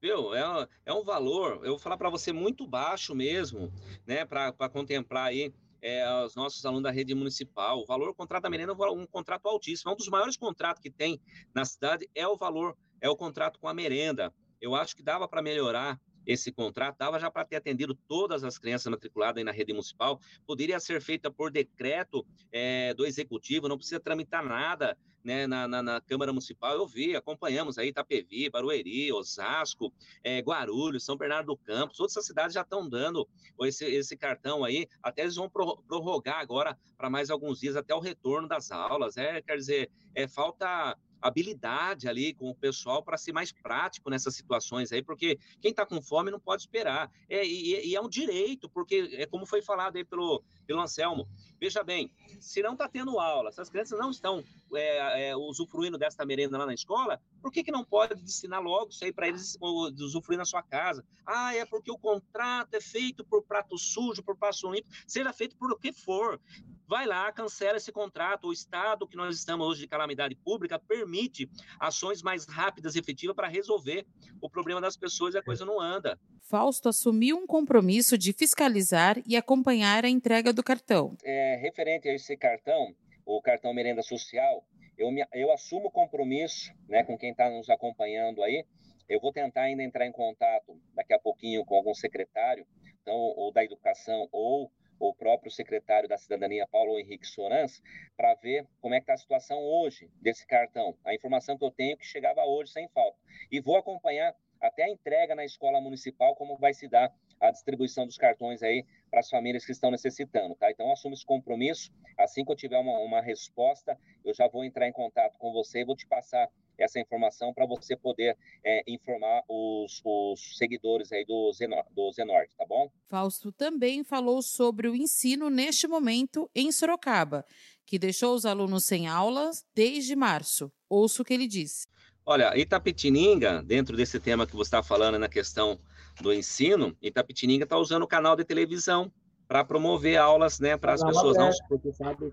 Viu? 0.00 0.32
É, 0.32 0.68
é 0.86 0.92
um 0.92 1.02
valor, 1.02 1.58
eu 1.64 1.70
vou 1.70 1.78
falar 1.80 1.96
para 1.96 2.08
você, 2.08 2.32
muito 2.32 2.64
baixo 2.64 3.16
mesmo, 3.16 3.72
né, 4.06 4.24
para 4.24 4.68
contemplar 4.68 5.26
aí 5.26 5.52
é, 5.82 6.24
os 6.24 6.36
nossos 6.36 6.64
alunos 6.64 6.84
da 6.84 6.92
rede 6.92 7.16
municipal. 7.16 7.80
O 7.80 7.84
valor 7.84 8.06
do 8.06 8.14
contrato 8.14 8.44
da 8.44 8.50
merenda 8.50 8.72
é 8.72 8.90
um 8.90 9.06
contrato 9.06 9.46
altíssimo. 9.48 9.90
É 9.90 9.94
um 9.94 9.96
dos 9.96 10.08
maiores 10.08 10.36
contratos 10.36 10.80
que 10.80 10.90
tem 10.90 11.20
na 11.52 11.64
cidade 11.64 12.08
é 12.14 12.26
o 12.28 12.36
valor, 12.36 12.76
é 13.00 13.08
o 13.08 13.16
contrato 13.16 13.58
com 13.58 13.66
a 13.66 13.74
merenda. 13.74 14.32
Eu 14.60 14.76
acho 14.76 14.94
que 14.94 15.02
dava 15.02 15.26
para 15.26 15.42
melhorar 15.42 16.00
esse 16.26 16.52
contrato, 16.52 16.96
dava 16.98 17.18
já 17.18 17.30
para 17.30 17.44
ter 17.44 17.56
atendido 17.56 17.94
todas 17.94 18.44
as 18.44 18.58
crianças 18.58 18.90
matriculadas 18.90 19.44
na 19.44 19.52
rede 19.52 19.72
municipal, 19.72 20.20
poderia 20.46 20.78
ser 20.80 21.00
feita 21.00 21.30
por 21.30 21.50
decreto 21.50 22.26
é, 22.52 22.94
do 22.94 23.06
executivo, 23.06 23.68
não 23.68 23.76
precisa 23.76 24.00
tramitar 24.00 24.44
nada 24.44 24.96
né, 25.24 25.46
na, 25.46 25.66
na, 25.66 25.82
na, 25.82 26.00
Câmara 26.02 26.32
Municipal. 26.32 26.74
Eu 26.74 26.86
vi, 26.86 27.16
acompanhamos 27.16 27.78
aí 27.78 27.88
Itapevi, 27.88 28.50
Barueri, 28.50 29.10
Osasco, 29.12 29.92
é, 30.22 30.40
Guarulhos, 30.40 31.04
São 31.04 31.16
Bernardo 31.16 31.46
do 31.46 31.56
Campo, 31.56 31.94
todas 31.96 32.12
essas 32.12 32.26
cidades 32.26 32.54
já 32.54 32.60
estão 32.60 32.88
dando 32.88 33.26
esse, 33.62 33.86
esse 33.86 34.16
cartão 34.16 34.62
aí, 34.62 34.86
até 35.02 35.22
eles 35.22 35.36
vão 35.36 35.48
prorrogar 35.48 36.40
agora 36.40 36.78
para 36.96 37.08
mais 37.08 37.30
alguns 37.30 37.60
dias 37.60 37.74
até 37.74 37.94
o 37.94 38.00
retorno 38.00 38.46
das 38.46 38.70
aulas. 38.70 39.16
É, 39.16 39.40
quer 39.40 39.56
dizer, 39.56 39.90
é, 40.14 40.28
falta 40.28 40.96
habilidade 41.24 42.06
ali 42.06 42.34
com 42.34 42.50
o 42.50 42.54
pessoal 42.54 43.02
para 43.02 43.16
ser 43.16 43.32
mais 43.32 43.50
prático 43.50 44.10
nessas 44.10 44.34
situações 44.34 44.92
aí, 44.92 45.02
porque 45.02 45.38
quem 45.60 45.70
está 45.70 45.86
com 45.86 46.00
fome 46.02 46.30
não 46.30 46.38
pode 46.38 46.62
esperar. 46.62 47.10
É, 47.28 47.44
e, 47.44 47.90
e, 47.90 47.96
é 47.96 48.00
um 48.00 48.08
direito, 48.08 48.68
porque 48.68 49.08
é 49.12 49.26
como 49.26 49.46
foi 49.46 49.62
falado 49.62 49.96
aí 49.96 50.04
pelo, 50.04 50.42
pelo 50.66 50.80
Anselmo. 50.80 51.26
Veja 51.58 51.82
bem, 51.82 52.10
se 52.38 52.62
não 52.62 52.74
está 52.74 52.88
tendo 52.88 53.18
aula, 53.18 53.50
se 53.50 53.60
as 53.60 53.70
crianças 53.70 53.98
não 53.98 54.10
estão 54.10 54.44
é, 54.74 55.28
é, 55.28 55.36
usufruindo 55.36 55.96
desta 55.96 56.26
merenda 56.26 56.58
lá 56.58 56.66
na 56.66 56.74
escola, 56.74 57.18
por 57.40 57.50
que, 57.50 57.64
que 57.64 57.72
não 57.72 57.84
pode 57.84 58.20
ensinar 58.20 58.60
logo 58.60 58.90
isso 58.90 59.04
aí 59.04 59.12
para 59.12 59.28
eles 59.28 59.56
usufruir 59.60 60.38
na 60.38 60.44
sua 60.44 60.62
casa? 60.62 61.04
Ah, 61.26 61.54
é 61.54 61.64
porque 61.64 61.90
o 61.90 61.98
contrato 61.98 62.74
é 62.74 62.80
feito 62.80 63.24
por 63.24 63.42
prato 63.42 63.78
sujo, 63.78 64.22
por 64.22 64.36
passo 64.36 64.70
limpo, 64.70 64.88
seja 65.06 65.32
feito 65.32 65.56
por 65.56 65.72
o 65.72 65.78
que 65.78 65.90
for. 65.90 66.38
Vai 66.86 67.06
lá, 67.06 67.32
cancela 67.32 67.78
esse 67.78 67.90
contrato. 67.90 68.48
O 68.48 68.52
Estado 68.52 69.06
que 69.06 69.16
nós 69.16 69.36
estamos 69.36 69.66
hoje 69.66 69.80
de 69.80 69.88
calamidade 69.88 70.34
pública 70.34 70.78
permite 70.78 71.48
ações 71.80 72.22
mais 72.22 72.46
rápidas 72.46 72.94
e 72.94 72.98
efetivas 72.98 73.34
para 73.34 73.48
resolver 73.48 74.06
o 74.40 74.50
problema 74.50 74.80
das 74.80 74.96
pessoas 74.96 75.34
e 75.34 75.38
a 75.38 75.42
coisa 75.42 75.64
não 75.64 75.80
anda. 75.80 76.18
Fausto 76.42 76.90
assumiu 76.90 77.38
um 77.38 77.46
compromisso 77.46 78.18
de 78.18 78.34
fiscalizar 78.34 79.16
e 79.26 79.34
acompanhar 79.34 80.04
a 80.04 80.08
entrega 80.08 80.52
do 80.52 80.62
cartão. 80.62 81.16
É, 81.24 81.56
referente 81.56 82.06
a 82.06 82.12
esse 82.12 82.36
cartão, 82.36 82.94
o 83.24 83.40
cartão 83.40 83.72
Merenda 83.72 84.02
Social, 84.02 84.62
eu, 84.98 85.10
me, 85.10 85.26
eu 85.32 85.50
assumo 85.52 85.86
o 85.86 85.90
compromisso 85.90 86.70
né, 86.86 87.02
com 87.02 87.16
quem 87.16 87.30
está 87.30 87.48
nos 87.48 87.70
acompanhando 87.70 88.42
aí. 88.42 88.64
Eu 89.08 89.20
vou 89.20 89.32
tentar 89.32 89.62
ainda 89.62 89.82
entrar 89.82 90.06
em 90.06 90.12
contato 90.12 90.78
daqui 90.94 91.14
a 91.14 91.18
pouquinho 91.18 91.64
com 91.64 91.74
algum 91.76 91.94
secretário, 91.94 92.66
então, 93.00 93.14
ou 93.14 93.52
da 93.52 93.64
educação, 93.64 94.28
ou 94.30 94.70
o 94.98 95.14
próprio 95.14 95.50
secretário 95.50 96.08
da 96.08 96.16
Cidadania, 96.16 96.66
Paulo 96.66 96.98
Henrique 96.98 97.26
Sorans, 97.26 97.82
para 98.16 98.34
ver 98.34 98.66
como 98.80 98.94
é 98.94 98.98
que 98.98 99.04
está 99.04 99.14
a 99.14 99.18
situação 99.18 99.58
hoje 99.62 100.10
desse 100.20 100.46
cartão. 100.46 100.96
A 101.04 101.14
informação 101.14 101.58
que 101.58 101.64
eu 101.64 101.70
tenho 101.70 101.92
é 101.92 101.96
que 101.96 102.06
chegava 102.06 102.44
hoje 102.44 102.72
sem 102.72 102.88
falta. 102.88 103.18
E 103.50 103.60
vou 103.60 103.76
acompanhar 103.76 104.34
até 104.60 104.84
a 104.84 104.88
entrega 104.88 105.34
na 105.34 105.44
escola 105.44 105.80
municipal, 105.80 106.34
como 106.34 106.56
vai 106.56 106.72
se 106.72 106.88
dar 106.88 107.12
a 107.40 107.50
distribuição 107.50 108.06
dos 108.06 108.16
cartões 108.16 108.62
aí 108.62 108.84
para 109.10 109.20
as 109.20 109.28
famílias 109.28 109.66
que 109.66 109.72
estão 109.72 109.90
necessitando, 109.90 110.54
tá? 110.54 110.70
Então, 110.70 110.90
assumo 110.90 111.14
esse 111.14 111.26
compromisso. 111.26 111.92
Assim 112.16 112.44
que 112.44 112.50
eu 112.50 112.56
tiver 112.56 112.78
uma, 112.78 112.98
uma 112.98 113.20
resposta, 113.20 113.98
eu 114.24 114.32
já 114.32 114.48
vou 114.48 114.64
entrar 114.64 114.88
em 114.88 114.92
contato 114.92 115.38
com 115.38 115.52
você 115.52 115.80
e 115.80 115.84
vou 115.84 115.96
te 115.96 116.06
passar 116.06 116.50
essa 116.78 116.98
informação 116.98 117.52
para 117.52 117.66
você 117.66 117.96
poder 117.96 118.36
é, 118.64 118.82
informar 118.86 119.42
os, 119.48 120.00
os, 120.04 120.56
seguidores 120.58 121.12
aí 121.12 121.24
do, 121.24 121.52
Zenor, 121.52 121.84
do 121.90 122.10
Zenorte, 122.12 122.56
tá 122.56 122.64
bom? 122.66 122.90
Fausto 123.08 123.52
também 123.52 124.02
falou 124.04 124.42
sobre 124.42 124.88
o 124.88 124.94
ensino 124.94 125.50
neste 125.50 125.86
momento 125.86 126.50
em 126.54 126.70
Sorocaba, 126.72 127.44
que 127.86 127.98
deixou 127.98 128.34
os 128.34 128.46
alunos 128.46 128.84
sem 128.84 129.06
aulas 129.06 129.64
desde 129.74 130.16
março. 130.16 130.72
Ouço 130.88 131.22
o 131.22 131.24
que 131.24 131.34
ele 131.34 131.46
disse. 131.46 131.86
Olha, 132.26 132.56
Itapetininga, 132.56 133.62
dentro 133.62 133.96
desse 133.96 134.18
tema 134.18 134.46
que 134.46 134.56
você 134.56 134.68
está 134.68 134.82
falando 134.82 135.18
na 135.18 135.28
questão 135.28 135.78
do 136.20 136.32
ensino, 136.32 136.96
Itapetininga 137.02 137.64
está 137.64 137.76
usando 137.76 138.04
o 138.04 138.08
canal 138.08 138.34
de 138.34 138.44
televisão 138.44 139.12
para 139.46 139.64
promover 139.64 140.16
aulas 140.16 140.58
né, 140.58 140.76
para 140.76 140.94
as 140.94 141.04
pessoas. 141.04 141.36
Não, 141.36 141.50
porque 141.68 141.92
sabe 141.92 142.32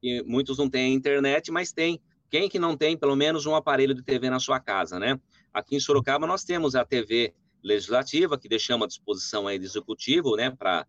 que 0.00 0.22
muitos 0.24 0.58
não 0.58 0.68
têm 0.68 0.94
internet, 0.94 1.50
mas 1.50 1.72
tem. 1.72 2.00
Quem 2.30 2.48
que 2.48 2.58
não 2.58 2.76
tem 2.76 2.96
pelo 2.96 3.16
menos 3.16 3.46
um 3.46 3.54
aparelho 3.54 3.94
de 3.94 4.02
TV 4.02 4.28
na 4.28 4.38
sua 4.38 4.60
casa, 4.60 4.98
né? 4.98 5.18
Aqui 5.52 5.76
em 5.76 5.80
Sorocaba 5.80 6.26
nós 6.26 6.44
temos 6.44 6.74
a 6.74 6.84
TV 6.84 7.34
legislativa, 7.62 8.38
que 8.38 8.48
deixamos 8.48 8.84
à 8.84 8.88
disposição 8.88 9.46
aí 9.46 9.58
do 9.58 9.64
executivo, 9.64 10.36
né, 10.36 10.50
para 10.50 10.86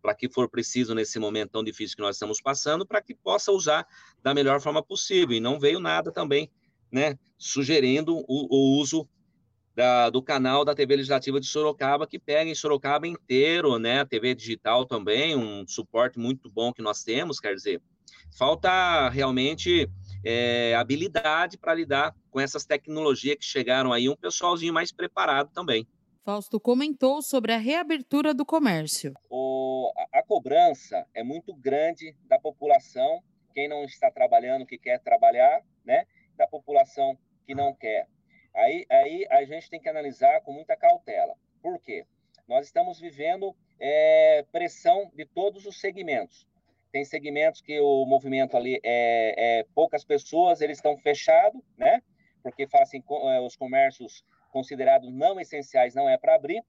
para 0.00 0.14
que 0.14 0.28
for 0.28 0.48
preciso 0.48 0.94
nesse 0.94 1.18
momento 1.18 1.50
tão 1.50 1.64
difícil 1.64 1.96
que 1.96 2.02
nós 2.02 2.14
estamos 2.14 2.40
passando, 2.40 2.86
para 2.86 3.02
que 3.02 3.14
possa 3.14 3.50
usar 3.50 3.86
da 4.22 4.32
melhor 4.32 4.60
forma 4.60 4.82
possível. 4.82 5.36
E 5.36 5.40
não 5.40 5.58
veio 5.58 5.80
nada 5.80 6.12
também 6.12 6.50
né, 6.90 7.18
sugerindo 7.36 8.16
o, 8.16 8.24
o 8.28 8.80
uso 8.80 9.08
da, 9.74 10.10
do 10.10 10.22
canal 10.22 10.64
da 10.64 10.74
TV 10.74 10.96
Legislativa 10.96 11.38
de 11.40 11.46
Sorocaba, 11.46 12.06
que 12.06 12.18
pega 12.18 12.50
em 12.50 12.54
Sorocaba 12.54 13.06
inteiro, 13.06 13.78
né, 13.78 14.00
a 14.00 14.06
TV 14.06 14.34
digital 14.34 14.86
também, 14.86 15.36
um 15.36 15.66
suporte 15.66 16.18
muito 16.18 16.50
bom 16.50 16.72
que 16.72 16.82
nós 16.82 17.04
temos, 17.04 17.38
quer 17.38 17.54
dizer, 17.54 17.80
falta 18.36 19.08
realmente 19.08 19.88
é, 20.30 20.74
habilidade 20.74 21.56
para 21.56 21.72
lidar 21.72 22.14
com 22.30 22.38
essas 22.38 22.66
tecnologias 22.66 23.36
que 23.36 23.46
chegaram 23.46 23.94
aí, 23.94 24.10
um 24.10 24.16
pessoalzinho 24.16 24.74
mais 24.74 24.92
preparado 24.92 25.50
também. 25.54 25.88
Fausto 26.22 26.60
comentou 26.60 27.22
sobre 27.22 27.54
a 27.54 27.56
reabertura 27.56 28.34
do 28.34 28.44
comércio. 28.44 29.14
O, 29.30 29.90
a, 29.96 30.18
a 30.18 30.22
cobrança 30.22 31.06
é 31.14 31.22
muito 31.22 31.54
grande 31.54 32.14
da 32.24 32.38
população, 32.38 33.22
quem 33.54 33.68
não 33.68 33.84
está 33.84 34.10
trabalhando, 34.10 34.66
que 34.66 34.76
quer 34.76 35.00
trabalhar, 35.00 35.62
né? 35.82 36.04
da 36.36 36.46
população 36.46 37.18
que 37.46 37.54
não 37.54 37.72
quer. 37.72 38.06
Aí, 38.54 38.84
aí 38.90 39.26
a 39.30 39.42
gente 39.46 39.70
tem 39.70 39.80
que 39.80 39.88
analisar 39.88 40.42
com 40.42 40.52
muita 40.52 40.76
cautela. 40.76 41.34
Por 41.62 41.80
quê? 41.80 42.04
Nós 42.46 42.66
estamos 42.66 43.00
vivendo 43.00 43.56
é, 43.80 44.44
pressão 44.52 45.10
de 45.14 45.24
todos 45.24 45.64
os 45.64 45.80
segmentos. 45.80 46.46
Tem 46.90 47.04
segmentos 47.04 47.60
que 47.60 47.78
o 47.80 48.04
movimento 48.06 48.56
ali 48.56 48.80
é, 48.82 49.60
é 49.60 49.64
poucas 49.74 50.04
pessoas, 50.04 50.60
eles 50.60 50.78
estão 50.78 50.96
fechados, 50.96 51.60
né? 51.76 52.02
Porque 52.42 52.66
fala 52.66 52.84
assim, 52.84 53.02
é, 53.34 53.40
os 53.40 53.56
comércios 53.56 54.24
considerados 54.50 55.12
não 55.12 55.38
essenciais 55.38 55.94
não 55.94 56.08
é 56.08 56.16
para 56.16 56.34
abrir. 56.34 56.62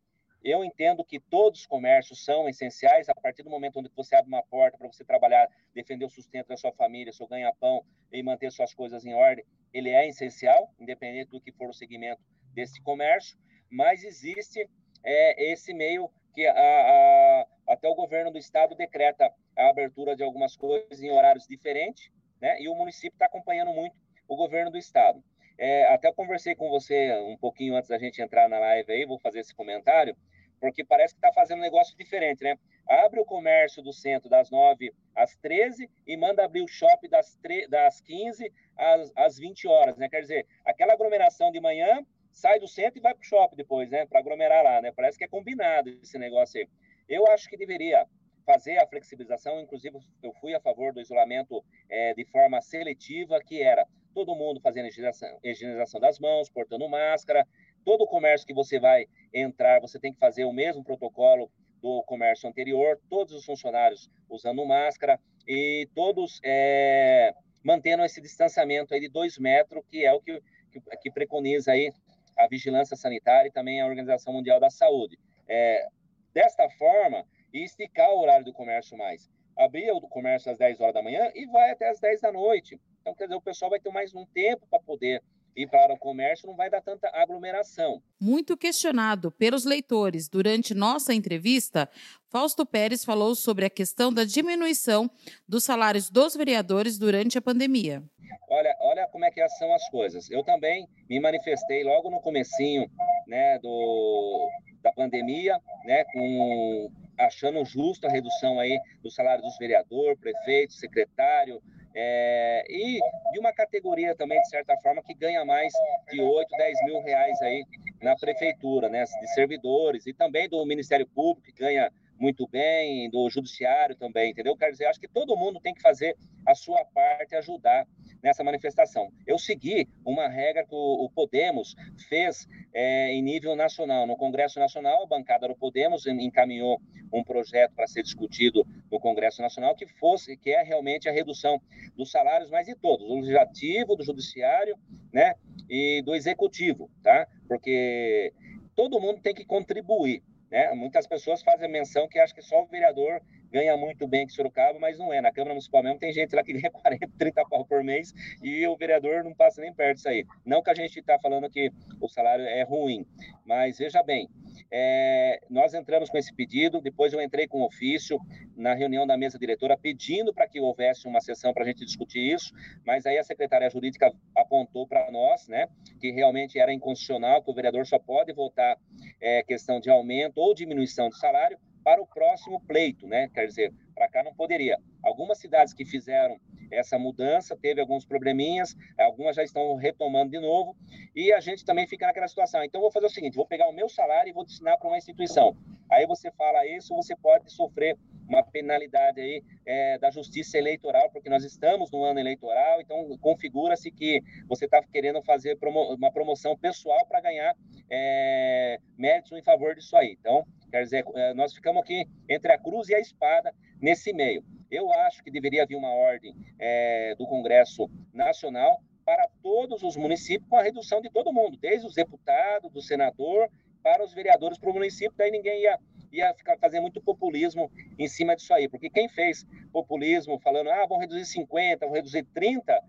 Eu 0.43 0.63
entendo 0.63 1.03
que 1.03 1.19
todos 1.19 1.61
os 1.61 1.65
comércios 1.65 2.23
são 2.23 2.47
essenciais 2.47 3.09
a 3.09 3.15
partir 3.15 3.43
do 3.43 3.49
momento 3.49 3.79
onde 3.79 3.89
você 3.95 4.15
abre 4.15 4.29
uma 4.29 4.43
porta 4.43 4.77
para 4.77 4.87
você 4.87 5.03
trabalhar, 5.03 5.49
defender 5.73 6.05
o 6.05 6.09
sustento 6.09 6.47
da 6.47 6.57
sua 6.57 6.71
família, 6.71 7.11
seu 7.11 7.27
ganha-pão 7.27 7.83
e 8.11 8.23
manter 8.23 8.51
suas 8.51 8.73
coisas 8.73 9.05
em 9.05 9.13
ordem, 9.13 9.43
ele 9.73 9.89
é 9.89 10.07
essencial, 10.07 10.73
independente 10.79 11.29
do 11.31 11.41
que 11.41 11.51
for 11.51 11.69
o 11.69 11.73
segmento 11.73 12.21
desse 12.53 12.81
comércio, 12.81 13.37
mas 13.69 14.03
existe 14.03 14.67
é, 15.03 15.51
esse 15.51 15.73
meio 15.73 16.09
que 16.33 16.45
a, 16.45 16.53
a, 16.53 17.45
até 17.69 17.87
o 17.87 17.95
governo 17.95 18.31
do 18.31 18.37
estado 18.37 18.75
decreta 18.75 19.31
a 19.57 19.69
abertura 19.69 20.15
de 20.15 20.23
algumas 20.23 20.55
coisas 20.55 21.01
em 21.01 21.11
horários 21.11 21.47
diferentes, 21.47 22.11
né? 22.41 22.61
E 22.61 22.67
o 22.67 22.75
município 22.75 23.15
está 23.15 23.25
acompanhando 23.25 23.73
muito 23.73 23.95
o 24.27 24.35
governo 24.35 24.71
do 24.71 24.77
estado. 24.77 25.23
É, 25.57 25.93
até 25.93 26.11
conversei 26.13 26.55
com 26.55 26.69
você 26.69 27.13
um 27.19 27.37
pouquinho 27.37 27.75
antes 27.75 27.89
da 27.89 27.97
gente 27.97 28.21
entrar 28.21 28.47
na 28.47 28.59
live 28.59 28.91
aí, 28.91 29.05
vou 29.05 29.19
fazer 29.19 29.39
esse 29.39 29.53
comentário 29.53 30.15
porque 30.59 30.83
parece 30.83 31.13
que 31.13 31.19
está 31.19 31.31
fazendo 31.33 31.59
um 31.59 31.63
negócio 31.63 31.95
diferente, 31.97 32.43
né? 32.43 32.57
Abre 32.87 33.19
o 33.19 33.25
comércio 33.25 33.81
do 33.81 33.93
centro 33.93 34.29
das 34.29 34.49
9 34.49 34.93
às 35.15 35.35
13 35.37 35.89
e 36.05 36.17
manda 36.17 36.43
abrir 36.43 36.61
o 36.61 36.67
shopping 36.67 37.09
das, 37.09 37.35
3, 37.37 37.69
das 37.69 38.01
15 38.01 38.51
às, 38.75 39.11
às 39.15 39.37
20 39.37 39.67
horas, 39.67 39.97
né? 39.97 40.09
Quer 40.09 40.21
dizer, 40.21 40.47
aquela 40.65 40.93
aglomeração 40.93 41.51
de 41.51 41.59
manhã 41.61 42.05
sai 42.31 42.59
do 42.59 42.67
centro 42.67 42.99
e 42.99 43.01
vai 43.01 43.13
para 43.13 43.21
o 43.21 43.25
shopping 43.25 43.55
depois, 43.55 43.89
né? 43.89 44.05
Para 44.05 44.19
aglomerar 44.19 44.63
lá, 44.63 44.81
né? 44.81 44.91
Parece 44.91 45.17
que 45.17 45.23
é 45.23 45.27
combinado 45.27 45.89
esse 45.89 46.17
negócio 46.17 46.59
aí. 46.59 46.67
Eu 47.07 47.27
acho 47.27 47.49
que 47.49 47.57
deveria 47.57 48.05
fazer 48.45 48.77
a 48.77 48.87
flexibilização, 48.87 49.59
inclusive 49.61 49.97
eu 50.23 50.33
fui 50.33 50.53
a 50.55 50.59
favor 50.59 50.91
do 50.91 51.01
isolamento 51.01 51.63
é, 51.89 52.13
de 52.13 52.25
forma 52.25 52.59
seletiva, 52.61 53.39
que 53.43 53.61
era 53.61 53.85
todo 54.13 54.35
mundo 54.35 54.59
fazendo 54.59 54.87
higienização, 54.87 55.39
higienização 55.43 55.99
das 55.99 56.19
mãos, 56.19 56.49
portando 56.49 56.89
máscara, 56.89 57.47
todo 57.85 58.01
o 58.01 58.07
comércio 58.07 58.47
que 58.47 58.53
você 58.53 58.79
vai 58.79 59.05
entrar, 59.33 59.79
você 59.79 59.99
tem 59.99 60.11
que 60.11 60.19
fazer 60.19 60.45
o 60.45 60.53
mesmo 60.53 60.83
protocolo 60.83 61.51
do 61.81 62.03
comércio 62.03 62.49
anterior, 62.49 62.99
todos 63.09 63.33
os 63.33 63.45
funcionários 63.45 64.09
usando 64.29 64.65
máscara 64.65 65.19
e 65.47 65.87
todos 65.95 66.39
é, 66.43 67.33
mantendo 67.63 68.03
esse 68.03 68.21
distanciamento 68.21 68.93
aí 68.93 68.99
de 68.99 69.09
dois 69.09 69.37
metros, 69.37 69.83
que 69.89 70.05
é 70.05 70.13
o 70.13 70.19
que, 70.19 70.41
que, 70.71 70.81
que, 71.01 71.11
preconiza 71.11 71.71
aí 71.71 71.91
a 72.39 72.47
vigilância 72.47 72.95
sanitária 72.95 73.49
e 73.49 73.51
também 73.51 73.81
a 73.81 73.85
Organização 73.85 74.33
Mundial 74.33 74.59
da 74.59 74.69
Saúde. 74.69 75.19
É, 75.47 75.87
desta 76.33 76.69
forma, 76.71 77.25
e 77.53 77.63
esticar 77.63 78.09
o 78.11 78.21
horário 78.21 78.45
do 78.45 78.53
comércio 78.53 78.97
mais. 78.97 79.29
Abrir 79.57 79.91
o 79.91 80.01
comércio 80.01 80.51
às 80.51 80.57
10 80.57 80.79
horas 80.79 80.93
da 80.93 81.03
manhã 81.03 81.31
e 81.35 81.45
vai 81.47 81.71
até 81.71 81.89
às 81.89 81.99
10 81.99 82.21
da 82.21 82.31
noite. 82.31 82.79
Então, 83.01 83.13
quer 83.13 83.25
dizer, 83.25 83.35
o 83.35 83.41
pessoal 83.41 83.71
vai 83.71 83.79
ter 83.79 83.91
mais 83.91 84.13
um 84.15 84.25
tempo 84.25 84.65
para 84.69 84.79
poder 84.79 85.21
e 85.55 85.67
para 85.67 85.93
o 85.93 85.97
comércio 85.97 86.47
não 86.47 86.55
vai 86.55 86.69
dar 86.69 86.81
tanta 86.81 87.09
aglomeração. 87.13 88.01
Muito 88.19 88.55
questionado 88.57 89.31
pelos 89.31 89.65
leitores 89.65 90.27
durante 90.27 90.73
nossa 90.73 91.13
entrevista, 91.13 91.89
Fausto 92.29 92.65
Pérez 92.65 93.03
falou 93.03 93.35
sobre 93.35 93.65
a 93.65 93.69
questão 93.69 94.13
da 94.13 94.23
diminuição 94.23 95.09
dos 95.47 95.63
salários 95.63 96.09
dos 96.09 96.35
vereadores 96.35 96.97
durante 96.97 97.37
a 97.37 97.41
pandemia. 97.41 98.03
Olha, 98.49 98.75
olha 98.79 99.07
como 99.07 99.25
é 99.25 99.31
que 99.31 99.47
são 99.49 99.73
as 99.73 99.87
coisas. 99.89 100.29
Eu 100.29 100.43
também 100.43 100.87
me 101.09 101.19
manifestei 101.19 101.83
logo 101.83 102.09
no 102.09 102.19
comecinho, 102.21 102.89
né, 103.27 103.59
do, 103.59 104.49
da 104.81 104.91
pandemia, 104.91 105.59
né, 105.85 106.03
com 106.05 106.91
achando 107.17 107.63
justo 107.65 108.07
a 108.07 108.09
redução 108.09 108.59
aí 108.59 108.79
do 109.03 109.11
salário 109.11 109.43
dos 109.43 109.57
vereadores, 109.57 110.19
prefeito, 110.19 110.73
secretário, 110.73 111.61
é, 111.95 112.65
e 112.69 112.99
de 113.31 113.39
uma 113.39 113.51
categoria 113.51 114.15
também, 114.15 114.41
de 114.41 114.49
certa 114.49 114.75
forma, 114.77 115.01
que 115.01 115.13
ganha 115.13 115.43
mais 115.43 115.71
de 116.11 116.21
8, 116.21 116.49
10 116.55 116.85
mil 116.85 117.01
reais 117.01 117.41
aí 117.41 117.65
na 118.01 118.15
prefeitura, 118.15 118.89
né, 118.89 119.03
de 119.03 119.33
servidores, 119.33 120.05
e 120.05 120.13
também 120.13 120.47
do 120.47 120.65
Ministério 120.65 121.07
Público, 121.07 121.47
que 121.47 121.51
ganha 121.51 121.91
muito 122.19 122.47
bem, 122.47 123.09
do 123.09 123.29
Judiciário 123.29 123.95
também, 123.95 124.31
entendeu? 124.31 124.55
Quer 124.57 124.71
dizer, 124.71 124.85
acho 124.85 124.99
que 124.99 125.07
todo 125.07 125.37
mundo 125.37 125.59
tem 125.59 125.73
que 125.73 125.81
fazer 125.81 126.15
a 126.45 126.53
sua 126.53 126.83
parte, 126.85 127.35
ajudar 127.35 127.87
nessa 128.21 128.43
manifestação. 128.43 129.11
Eu 129.25 129.37
segui 129.37 129.87
uma 130.05 130.27
regra 130.27 130.65
que 130.65 130.75
o 130.75 131.09
Podemos 131.09 131.75
fez 132.09 132.47
é, 132.73 133.13
em 133.13 133.21
nível 133.21 133.55
nacional. 133.55 134.05
No 134.05 134.17
Congresso 134.17 134.59
Nacional, 134.59 135.03
a 135.03 135.07
bancada 135.07 135.47
do 135.47 135.55
Podemos 135.55 136.05
encaminhou 136.05 136.81
um 137.11 137.23
projeto 137.23 137.73
para 137.73 137.87
ser 137.87 138.03
discutido 138.03 138.65
no 138.91 138.99
Congresso 138.99 139.41
Nacional 139.41 139.75
que 139.75 139.87
fosse, 139.87 140.37
que 140.37 140.51
é 140.51 140.61
realmente 140.61 141.07
a 141.07 141.11
redução 141.11 141.61
dos 141.95 142.11
salários, 142.11 142.49
mas 142.49 142.67
de 142.67 142.75
todos, 142.75 143.07
do 143.07 143.15
legislativo, 143.15 143.95
do 143.95 144.03
judiciário, 144.03 144.77
né, 145.11 145.33
e 145.69 146.01
do 146.03 146.13
executivo, 146.13 146.89
tá? 147.01 147.27
Porque 147.47 148.33
todo 148.75 148.99
mundo 148.99 149.21
tem 149.21 149.33
que 149.33 149.45
contribuir. 149.45 150.23
Né? 150.51 150.71
Muitas 150.73 151.05
pessoas 151.05 151.41
fazem 151.43 151.69
menção 151.69 152.07
que 152.07 152.19
acham 152.19 152.35
que 152.35 152.41
só 152.41 152.63
o 152.63 152.67
vereador 152.67 153.21
ganha 153.51 153.75
muito 153.77 154.07
bem 154.07 154.25
que 154.25 154.33
Sorocaba, 154.33 154.79
mas 154.79 154.97
não 154.97 155.13
é. 155.13 155.21
Na 155.21 155.31
Câmara 155.31 155.53
Municipal 155.53 155.83
mesmo 155.83 155.99
tem 155.99 156.13
gente 156.13 156.35
lá 156.35 156.43
que 156.43 156.53
ganha 156.59 156.71
40, 156.71 157.07
30 157.17 157.45
pau 157.45 157.65
por 157.65 157.83
mês 157.83 158.13
e 158.41 158.65
o 158.67 158.75
vereador 158.75 159.23
não 159.23 159.33
passa 159.33 159.61
nem 159.61 159.73
perto 159.73 159.97
disso 159.97 160.09
aí. 160.09 160.25
Não 160.45 160.61
que 160.61 160.69
a 160.69 160.75
gente 160.75 160.99
está 160.99 161.19
falando 161.19 161.49
que 161.49 161.71
o 161.99 162.07
salário 162.07 162.45
é 162.45 162.63
ruim, 162.63 163.05
mas 163.45 163.77
veja 163.77 164.01
bem, 164.03 164.29
é, 164.71 165.39
nós 165.49 165.73
entramos 165.73 166.09
com 166.09 166.17
esse 166.17 166.33
pedido, 166.33 166.81
depois 166.81 167.11
eu 167.13 167.21
entrei 167.21 167.47
com 167.47 167.63
ofício 167.63 168.19
na 168.55 168.73
reunião 168.73 169.07
da 169.07 169.17
mesa 169.17 169.39
diretora 169.39 169.77
pedindo 169.77 170.33
para 170.33 170.47
que 170.47 170.59
houvesse 170.59 171.07
uma 171.07 171.21
sessão 171.21 171.53
para 171.53 171.63
a 171.63 171.65
gente 171.65 171.85
discutir 171.85 172.33
isso, 172.33 172.53
mas 172.85 173.05
aí 173.05 173.17
a 173.17 173.23
secretária 173.23 173.69
jurídica 173.69 174.11
apontou 174.35 174.87
para 174.87 175.09
nós, 175.11 175.47
né, 175.47 175.67
que 175.99 176.11
realmente 176.11 176.59
era 176.59 176.73
inconstitucional, 176.73 177.41
que 177.41 177.49
o 177.49 177.53
vereador 177.53 177.85
só 177.85 177.97
pode 177.97 178.31
votar 178.33 178.77
é, 179.21 179.43
questão 179.43 179.79
de 179.79 179.89
aumento 179.89 180.37
ou 180.37 180.53
diminuição 180.53 181.09
de 181.09 181.17
salário, 181.17 181.57
para 181.83 182.01
o 182.01 182.07
próximo 182.07 182.61
pleito, 182.61 183.07
né? 183.07 183.29
Quer 183.33 183.45
dizer, 183.47 183.73
para 183.95 184.07
cá 184.09 184.23
não 184.23 184.33
poderia. 184.33 184.77
Algumas 185.03 185.39
cidades 185.39 185.73
que 185.73 185.85
fizeram 185.85 186.39
essa 186.71 186.97
mudança 186.97 187.57
teve 187.57 187.81
alguns 187.81 188.05
probleminhas, 188.05 188.75
algumas 188.97 189.35
já 189.35 189.43
estão 189.43 189.75
retomando 189.75 190.31
de 190.31 190.39
novo, 190.39 190.75
e 191.15 191.31
a 191.33 191.39
gente 191.39 191.65
também 191.65 191.87
fica 191.87 192.07
naquela 192.07 192.27
situação. 192.27 192.63
Então, 192.63 192.81
vou 192.81 192.91
fazer 192.91 193.05
o 193.05 193.09
seguinte: 193.09 193.35
vou 193.35 193.45
pegar 193.45 193.67
o 193.67 193.73
meu 193.73 193.89
salário 193.89 194.29
e 194.29 194.33
vou 194.33 194.45
destinar 194.45 194.77
para 194.77 194.87
uma 194.87 194.97
instituição. 194.97 195.55
Aí 195.89 196.05
você 196.05 196.31
fala 196.31 196.65
isso, 196.67 196.95
você 196.95 197.15
pode 197.15 197.51
sofrer 197.51 197.97
uma 198.27 198.43
penalidade 198.43 199.19
aí 199.19 199.43
é, 199.65 199.97
da 199.97 200.11
justiça 200.11 200.55
eleitoral, 200.55 201.09
porque 201.09 201.29
nós 201.29 201.43
estamos 201.43 201.89
no 201.89 202.03
ano 202.03 202.19
eleitoral, 202.19 202.79
então 202.79 203.17
configura-se 203.17 203.89
que 203.89 204.21
você 204.47 204.65
está 204.65 204.83
querendo 204.83 205.19
fazer 205.23 205.57
promo 205.57 205.95
uma 205.95 206.11
promoção 206.11 206.55
pessoal 206.55 207.07
para 207.07 207.21
ganhar 207.21 207.55
é, 207.89 208.77
méritos 208.95 209.31
em 209.31 209.41
favor 209.41 209.73
disso 209.73 209.97
aí. 209.97 210.15
Então, 210.19 210.45
Quer 210.69 210.83
dizer, 210.83 211.03
é, 211.15 211.33
nós 211.33 211.53
ficamos 211.53 211.81
aqui 211.81 212.07
entre 212.29 212.51
a 212.51 212.57
cruz 212.57 212.89
e 212.89 212.95
a 212.95 212.99
espada 212.99 213.53
nesse 213.81 214.13
meio. 214.13 214.43
Eu 214.69 214.91
acho 214.91 215.23
que 215.23 215.31
deveria 215.31 215.63
haver 215.63 215.75
uma 215.75 215.91
ordem 215.91 216.35
é, 216.59 217.15
do 217.15 217.25
Congresso 217.25 217.89
Nacional 218.13 218.81
para 219.05 219.27
todos 219.41 219.81
os 219.81 219.97
municípios 219.97 220.47
com 220.47 220.57
a 220.57 220.61
redução 220.61 221.01
de 221.01 221.09
todo 221.09 221.33
mundo, 221.33 221.57
desde 221.57 221.87
os 221.87 221.95
deputados, 221.95 222.71
do 222.71 222.81
senador, 222.81 223.49
para 223.81 224.03
os 224.03 224.13
vereadores 224.13 224.59
para 224.59 224.69
o 224.69 224.73
município, 224.73 225.17
daí 225.17 225.31
ninguém 225.31 225.61
ia, 225.61 225.79
ia 226.11 226.33
ficar 226.35 226.57
fazer 226.57 226.79
muito 226.79 227.01
populismo 227.01 227.71
em 227.97 228.07
cima 228.07 228.35
disso 228.35 228.53
aí, 228.53 228.67
porque 228.67 228.89
quem 228.89 229.09
fez 229.09 229.47
populismo 229.71 230.39
falando, 230.39 230.69
ah, 230.69 230.85
vão 230.85 230.99
reduzir 230.99 231.25
50, 231.25 231.85
vão 231.85 231.95
reduzir 231.95 232.23
30, 232.33 232.79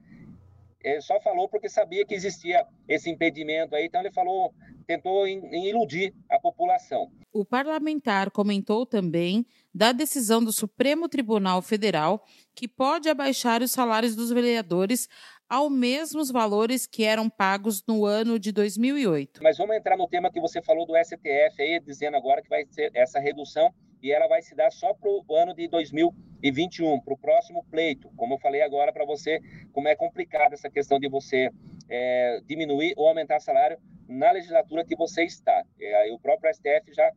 ele 0.83 1.01
só 1.01 1.21
falou 1.21 1.49
porque 1.49 1.69
sabia 1.69 2.05
que 2.05 2.15
existia 2.15 2.67
esse 2.89 3.09
impedimento 3.09 3.75
aí, 3.75 3.87
então 3.87 4.01
ele 4.01 4.13
falou 4.13 4.53
tentou 4.87 5.27
iludir 5.29 6.13
a 6.29 6.39
população. 6.41 7.13
O 7.33 7.45
parlamentar 7.45 8.29
comentou 8.31 8.85
também 8.85 9.47
da 9.73 9.93
decisão 9.93 10.43
do 10.43 10.53
Supremo 10.53 11.09
Tribunal 11.09 11.63
Federal 11.63 12.25
que 12.57 12.67
pode 12.67 13.09
abaixar 13.09 13.63
os 13.63 13.71
salários 13.71 14.17
dos 14.17 14.31
vereadores 14.31 15.09
ao 15.49 15.71
mesmos 15.71 16.29
valores 16.29 16.87
que 16.87 17.05
eram 17.05 17.31
pagos 17.31 17.85
no 17.87 18.05
ano 18.05 18.37
de 18.37 18.51
2008. 18.51 19.43
Mas 19.45 19.59
vamos 19.59 19.77
entrar 19.77 19.97
no 19.97 20.09
tema 20.09 20.31
que 20.31 20.41
você 20.41 20.61
falou 20.61 20.85
do 20.85 20.97
STF 20.97 21.61
aí, 21.61 21.81
dizendo 21.81 22.17
agora 22.17 22.43
que 22.43 22.49
vai 22.49 22.65
ser 22.69 22.91
essa 22.95 23.21
redução 23.21 23.73
e 24.03 24.11
ela 24.11 24.27
vai 24.27 24.43
se 24.43 24.55
dar 24.57 24.71
só 24.73 24.93
para 24.95 25.09
o 25.09 25.37
ano 25.37 25.55
de 25.55 25.69
2021, 25.69 27.01
para 27.01 27.15
o 27.15 27.19
próximo 27.19 27.65
pleito. 27.71 28.11
Como 28.17 28.35
eu 28.35 28.39
falei 28.39 28.63
agora 28.63 28.93
para 28.93 29.05
você, 29.05 29.41
como 29.73 29.87
é 29.87 29.95
complicado 29.95 30.53
essa 30.53 30.71
questão 30.71 30.99
de 30.99 31.09
você 31.09 31.51
é, 31.89 32.41
diminuir 32.47 32.93
ou 32.97 33.07
aumentar 33.07 33.39
salário 33.41 33.79
na 34.09 34.33
legislatura 34.33 34.85
que 34.85 34.97
você 34.97 35.25
está. 35.25 35.65
É, 35.81 36.13
o 36.13 36.19
próprio 36.19 36.53
STF 36.53 36.93
já 36.93 37.11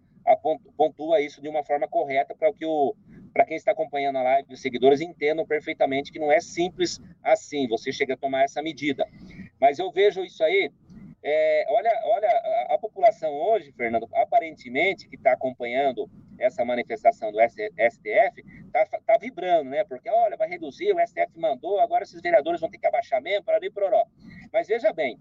pontua 0.78 1.22
isso 1.22 1.42
de 1.42 1.50
uma 1.50 1.64
forma 1.64 1.88
correta 1.88 2.36
para 2.36 2.52
que 2.54 2.66
o 2.66 2.96
para 3.34 3.46
quem 3.46 3.58
está 3.58 3.72
acompanhando 3.72 4.18
a 4.18 4.22
live, 4.22 4.54
os 4.54 4.62
seguidores 4.62 5.02
entendam 5.02 5.44
perfeitamente 5.44 6.12
que 6.12 6.20
não 6.20 6.32
é 6.32 6.40
simples 6.40 7.02
assim, 7.24 7.68
você 7.68 7.92
chega 7.92 8.14
a 8.14 8.18
tomar 8.18 8.44
essa 8.44 8.62
medida. 8.62 9.08
Mas 9.60 9.80
eu 9.80 9.92
vejo 9.92 10.24
isso 10.24 10.44
aí, 10.44 10.72
é, 11.24 11.66
olha, 11.70 12.02
olha 12.04 12.28
a, 12.28 12.76
a, 12.76 12.78
população 12.78 13.34
hoje, 13.34 13.72
Fernando, 13.72 14.08
aparentemente 14.14 15.08
que 15.08 15.16
está 15.16 15.32
acompanhando 15.32 16.08
essa 16.38 16.66
manifestação 16.66 17.32
do 17.32 17.40
STF, 17.40 18.44
está 18.66 18.86
tá 19.06 19.18
vibrando, 19.18 19.70
né? 19.70 19.84
Porque, 19.86 20.10
olha, 20.10 20.36
vai 20.36 20.50
reduzir, 20.50 20.94
o 20.94 21.00
STF 21.00 21.40
mandou, 21.40 21.80
agora 21.80 22.04
esses 22.04 22.22
vereadores 22.22 22.60
vão 22.60 22.70
ter 22.70 22.78
que 22.78 22.88
abaixar 22.88 23.22
mesmo, 23.22 23.46
para 23.46 23.56
ali, 23.56 23.72
pororó. 23.72 24.06
Mas 24.52 24.68
veja 24.68 24.92
bem, 24.92 25.18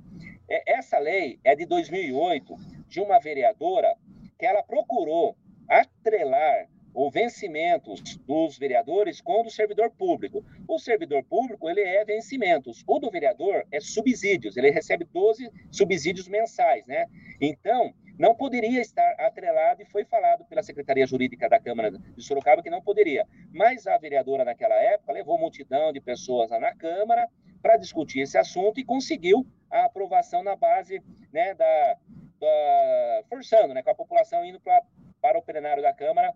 é, 0.51 0.75
essa 0.75 0.99
lei 0.99 1.39
é 1.45 1.55
de 1.55 1.65
2008, 1.67 2.57
de 2.89 3.01
uma 3.01 3.21
vereadora 3.21 3.97
que 4.43 4.47
ela 4.47 4.61
procurou 4.61 5.37
atrelar 5.69 6.67
os 6.93 7.13
vencimentos 7.13 8.03
dos 8.27 8.59
vereadores 8.59 9.21
com 9.21 9.41
o 9.41 9.45
do 9.45 9.51
servidor 9.51 9.89
público. 9.93 10.45
O 10.67 10.81
servidor 10.81 11.23
público, 11.23 11.71
ele 11.71 11.81
é 11.81 12.05
vencimentos. 12.05 12.83
O 12.85 12.99
do 12.99 13.09
vereador 13.09 13.65
é 13.71 13.79
subsídios. 13.79 14.57
Ele 14.57 14.73
recebe 14.73 15.05
12 15.05 15.49
subsídios 15.71 16.27
mensais, 16.27 16.85
né? 16.89 17.07
Então, 17.41 17.95
não 18.19 18.35
poderia 18.35 18.81
estar 18.81 19.15
atrelado 19.21 19.81
e 19.81 19.87
foi 19.87 20.05
falado 20.05 20.45
pela 20.47 20.65
Secretaria 20.65 21.07
Jurídica 21.07 21.49
da 21.49 21.61
Câmara 21.61 21.93
de 21.93 22.21
Sorocaba 22.21 22.65
que 22.65 22.69
não 22.69 22.83
poderia. 22.83 23.25
Mas 23.53 23.87
a 23.87 23.97
vereadora, 23.97 24.45
naquela 24.45 24.75
época, 24.75 25.13
levou 25.13 25.39
multidão 25.39 25.93
de 25.93 26.01
pessoas 26.01 26.51
lá 26.51 26.59
na 26.59 26.75
Câmara 26.75 27.29
para 27.63 27.77
discutir 27.77 28.23
esse 28.23 28.37
assunto 28.37 28.81
e 28.81 28.85
conseguiu 28.85 29.47
a 29.71 29.85
aprovação 29.85 30.43
na 30.43 30.57
base 30.57 31.01
né, 31.33 31.55
da, 31.55 31.97
da 32.43 33.23
forçando, 33.29 33.73
né, 33.73 33.83
com 33.83 33.91
a 33.91 33.95
população 33.95 34.45
indo 34.45 34.61
pra, 34.61 34.83
para 35.21 35.39
o 35.39 35.43
plenário 35.43 35.83
da 35.83 35.93
Câmara, 35.93 36.35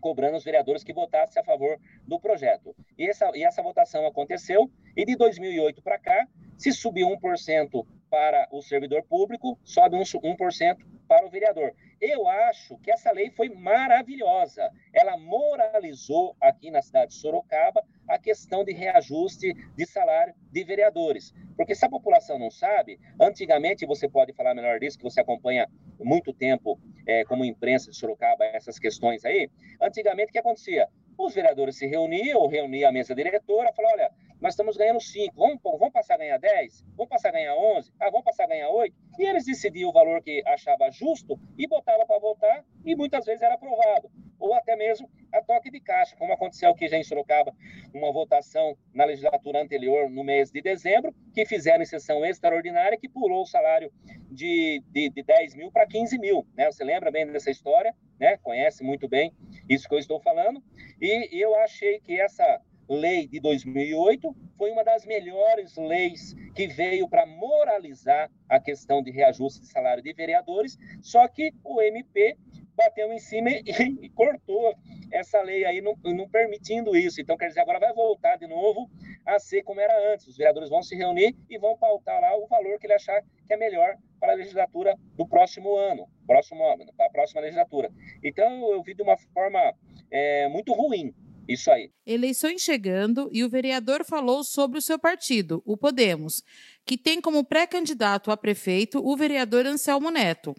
cobrando 0.00 0.36
os 0.36 0.44
vereadores 0.44 0.82
que 0.82 0.92
votassem 0.92 1.40
a 1.40 1.44
favor 1.44 1.78
do 2.06 2.18
projeto. 2.18 2.74
E 2.98 3.08
essa, 3.08 3.30
e 3.34 3.44
essa 3.44 3.62
votação 3.62 4.04
aconteceu, 4.06 4.68
e 4.96 5.04
de 5.04 5.14
2008 5.14 5.80
para 5.82 5.98
cá, 5.98 6.26
se 6.58 6.72
subiu 6.72 7.08
1% 7.08 7.86
para 8.10 8.48
o 8.50 8.60
servidor 8.60 9.04
público, 9.04 9.58
sobe 9.62 9.96
1% 9.96 10.76
para 11.10 11.26
o 11.26 11.28
vereador. 11.28 11.74
Eu 12.00 12.28
acho 12.28 12.78
que 12.78 12.88
essa 12.88 13.10
lei 13.10 13.30
foi 13.30 13.48
maravilhosa. 13.48 14.70
Ela 14.94 15.16
moralizou 15.16 16.36
aqui 16.40 16.70
na 16.70 16.80
cidade 16.80 17.10
de 17.10 17.16
Sorocaba 17.16 17.84
a 18.08 18.16
questão 18.16 18.62
de 18.62 18.72
reajuste 18.72 19.52
de 19.52 19.86
salário 19.86 20.32
de 20.52 20.62
vereadores. 20.62 21.34
Porque 21.56 21.74
se 21.74 21.84
a 21.84 21.88
população 21.90 22.38
não 22.38 22.48
sabe, 22.48 23.00
antigamente, 23.20 23.84
você 23.84 24.08
pode 24.08 24.32
falar 24.34 24.54
melhor 24.54 24.78
disso, 24.78 24.98
que 24.98 25.02
você 25.02 25.20
acompanha 25.20 25.68
muito 25.98 26.32
tempo 26.32 26.78
é, 27.04 27.24
como 27.24 27.44
imprensa 27.44 27.90
de 27.90 27.96
Sorocaba 27.96 28.44
essas 28.44 28.78
questões 28.78 29.24
aí, 29.24 29.50
antigamente 29.82 30.28
o 30.28 30.32
que 30.32 30.38
acontecia? 30.38 30.88
Os 31.18 31.34
vereadores 31.34 31.76
se 31.76 31.88
reuniam, 31.88 32.46
reuniam 32.46 32.88
a 32.88 32.92
mesa 32.92 33.16
diretora, 33.16 33.72
falavam, 33.72 33.98
olha, 33.98 34.12
nós 34.40 34.54
estamos 34.54 34.76
ganhando 34.76 35.00
5, 35.00 35.34
vamos, 35.36 35.60
vamos 35.62 35.92
passar 35.92 36.14
a 36.14 36.18
ganhar 36.18 36.38
10? 36.38 36.82
Vamos 36.96 37.10
passar 37.10 37.28
a 37.28 37.32
ganhar 37.32 37.54
11? 37.54 37.92
Ah, 38.00 38.10
vamos 38.10 38.24
passar 38.24 38.44
a 38.44 38.48
ganhar 38.48 38.70
8? 38.70 38.96
E 39.18 39.24
eles 39.24 39.44
decidiam 39.44 39.90
o 39.90 39.92
valor 39.92 40.22
que 40.22 40.42
achava 40.46 40.90
justo 40.90 41.38
e 41.58 41.66
botava 41.66 42.06
para 42.06 42.18
votar 42.18 42.64
e 42.84 42.96
muitas 42.96 43.26
vezes 43.26 43.42
era 43.42 43.54
aprovado. 43.54 44.10
Ou 44.38 44.54
até 44.54 44.74
mesmo 44.76 45.10
a 45.30 45.42
toque 45.42 45.70
de 45.70 45.78
caixa, 45.78 46.16
como 46.16 46.32
aconteceu 46.32 46.70
aqui 46.70 46.88
já 46.88 46.96
em 46.96 47.04
Sorocaba, 47.04 47.54
uma 47.92 48.10
votação 48.10 48.74
na 48.94 49.04
legislatura 49.04 49.62
anterior, 49.62 50.08
no 50.08 50.24
mês 50.24 50.50
de 50.50 50.62
dezembro, 50.62 51.14
que 51.34 51.44
fizeram 51.44 51.82
em 51.82 51.86
sessão 51.86 52.24
extraordinária, 52.24 52.98
que 52.98 53.10
pulou 53.10 53.42
o 53.42 53.46
salário 53.46 53.92
de, 54.30 54.82
de, 54.88 55.10
de 55.10 55.22
10 55.22 55.54
mil 55.56 55.70
para 55.70 55.86
15 55.86 56.18
mil. 56.18 56.46
Né? 56.56 56.72
Você 56.72 56.82
lembra 56.82 57.10
bem 57.10 57.26
dessa 57.26 57.50
história, 57.50 57.94
né? 58.18 58.38
conhece 58.38 58.82
muito 58.82 59.06
bem 59.06 59.34
isso 59.68 59.86
que 59.86 59.94
eu 59.94 59.98
estou 59.98 60.18
falando. 60.18 60.62
E 60.98 61.28
eu 61.38 61.54
achei 61.56 62.00
que 62.00 62.18
essa 62.18 62.62
lei 62.90 63.28
de 63.28 63.38
2008 63.38 64.34
foi 64.58 64.72
uma 64.72 64.82
das 64.82 65.06
melhores 65.06 65.76
leis 65.76 66.34
que 66.56 66.66
veio 66.66 67.08
para 67.08 67.24
moralizar 67.24 68.28
a 68.48 68.58
questão 68.58 69.00
de 69.00 69.12
reajuste 69.12 69.60
de 69.60 69.68
salário 69.68 70.02
de 70.02 70.12
vereadores, 70.12 70.76
só 71.00 71.28
que 71.28 71.52
o 71.62 71.80
MP 71.80 72.36
bateu 72.74 73.12
em 73.12 73.18
cima 73.18 73.50
e, 73.50 73.62
e 74.02 74.08
cortou 74.10 74.74
essa 75.12 75.40
lei 75.42 75.64
aí, 75.64 75.80
não, 75.80 75.94
não, 76.02 76.28
permitindo 76.28 76.96
isso. 76.96 77.20
Então, 77.20 77.36
quer 77.36 77.48
dizer, 77.48 77.60
agora 77.60 77.78
vai 77.78 77.92
voltar 77.92 78.36
de 78.36 78.46
novo 78.46 78.90
a 79.24 79.38
ser 79.38 79.62
como 79.62 79.80
era 79.80 80.12
antes. 80.12 80.26
Os 80.26 80.36
vereadores 80.36 80.68
vão 80.68 80.82
se 80.82 80.96
reunir 80.96 81.36
e 81.48 81.58
vão 81.58 81.76
pautar 81.76 82.20
lá 82.20 82.36
o 82.36 82.46
valor 82.46 82.78
que 82.78 82.86
ele 82.86 82.94
achar 82.94 83.22
que 83.46 83.52
é 83.52 83.56
melhor 83.56 83.96
para 84.18 84.32
a 84.32 84.36
legislatura 84.36 84.96
do 85.14 85.26
próximo 85.26 85.76
ano, 85.76 86.08
próximo 86.26 86.64
ano, 86.64 86.86
para 86.96 87.06
a 87.06 87.10
próxima 87.10 87.40
legislatura. 87.40 87.90
Então, 88.22 88.70
eu 88.70 88.82
vi 88.82 88.94
de 88.94 89.02
uma 89.02 89.16
forma 89.16 89.74
é, 90.10 90.48
muito 90.48 90.72
ruim 90.72 91.14
Isso 91.50 91.68
aí. 91.68 91.90
Eleições 92.06 92.62
chegando 92.62 93.28
e 93.32 93.42
o 93.42 93.48
vereador 93.48 94.04
falou 94.04 94.44
sobre 94.44 94.78
o 94.78 94.82
seu 94.82 95.00
partido, 95.00 95.60
o 95.66 95.76
Podemos, 95.76 96.44
que 96.86 96.96
tem 96.96 97.20
como 97.20 97.44
pré-candidato 97.44 98.30
a 98.30 98.36
prefeito 98.36 99.04
o 99.04 99.16
vereador 99.16 99.66
Anselmo 99.66 100.12
Neto. 100.12 100.54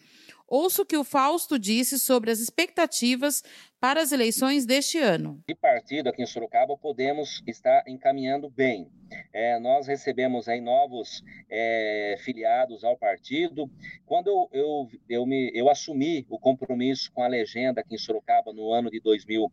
Ouço 0.45 0.81
o 0.81 0.85
que 0.85 0.97
o 0.97 1.05
Fausto 1.05 1.57
disse 1.57 1.97
sobre 1.97 2.29
as 2.29 2.39
expectativas 2.39 3.41
para 3.79 4.01
as 4.01 4.11
eleições 4.11 4.65
deste 4.65 4.97
ano. 4.97 5.41
De 5.47 5.55
partido 5.55 6.09
aqui 6.09 6.21
em 6.21 6.25
Sorocaba, 6.25 6.75
Podemos 6.75 7.41
está 7.47 7.85
encaminhando 7.87 8.49
bem. 8.49 8.91
É, 9.31 9.57
nós 9.59 9.87
recebemos 9.87 10.49
aí 10.49 10.59
novos 10.59 11.23
é, 11.49 12.17
filiados 12.19 12.83
ao 12.83 12.97
partido. 12.97 13.71
Quando 14.05 14.27
eu, 14.27 14.49
eu, 14.51 14.89
eu, 15.07 15.25
me, 15.25 15.49
eu 15.53 15.69
assumi 15.69 16.25
o 16.29 16.37
compromisso 16.37 17.09
com 17.13 17.23
a 17.23 17.29
legenda 17.29 17.79
aqui 17.79 17.95
em 17.95 17.97
Sorocaba 17.97 18.51
no 18.51 18.73
ano 18.73 18.91
de 18.91 18.99
2000 18.99 19.49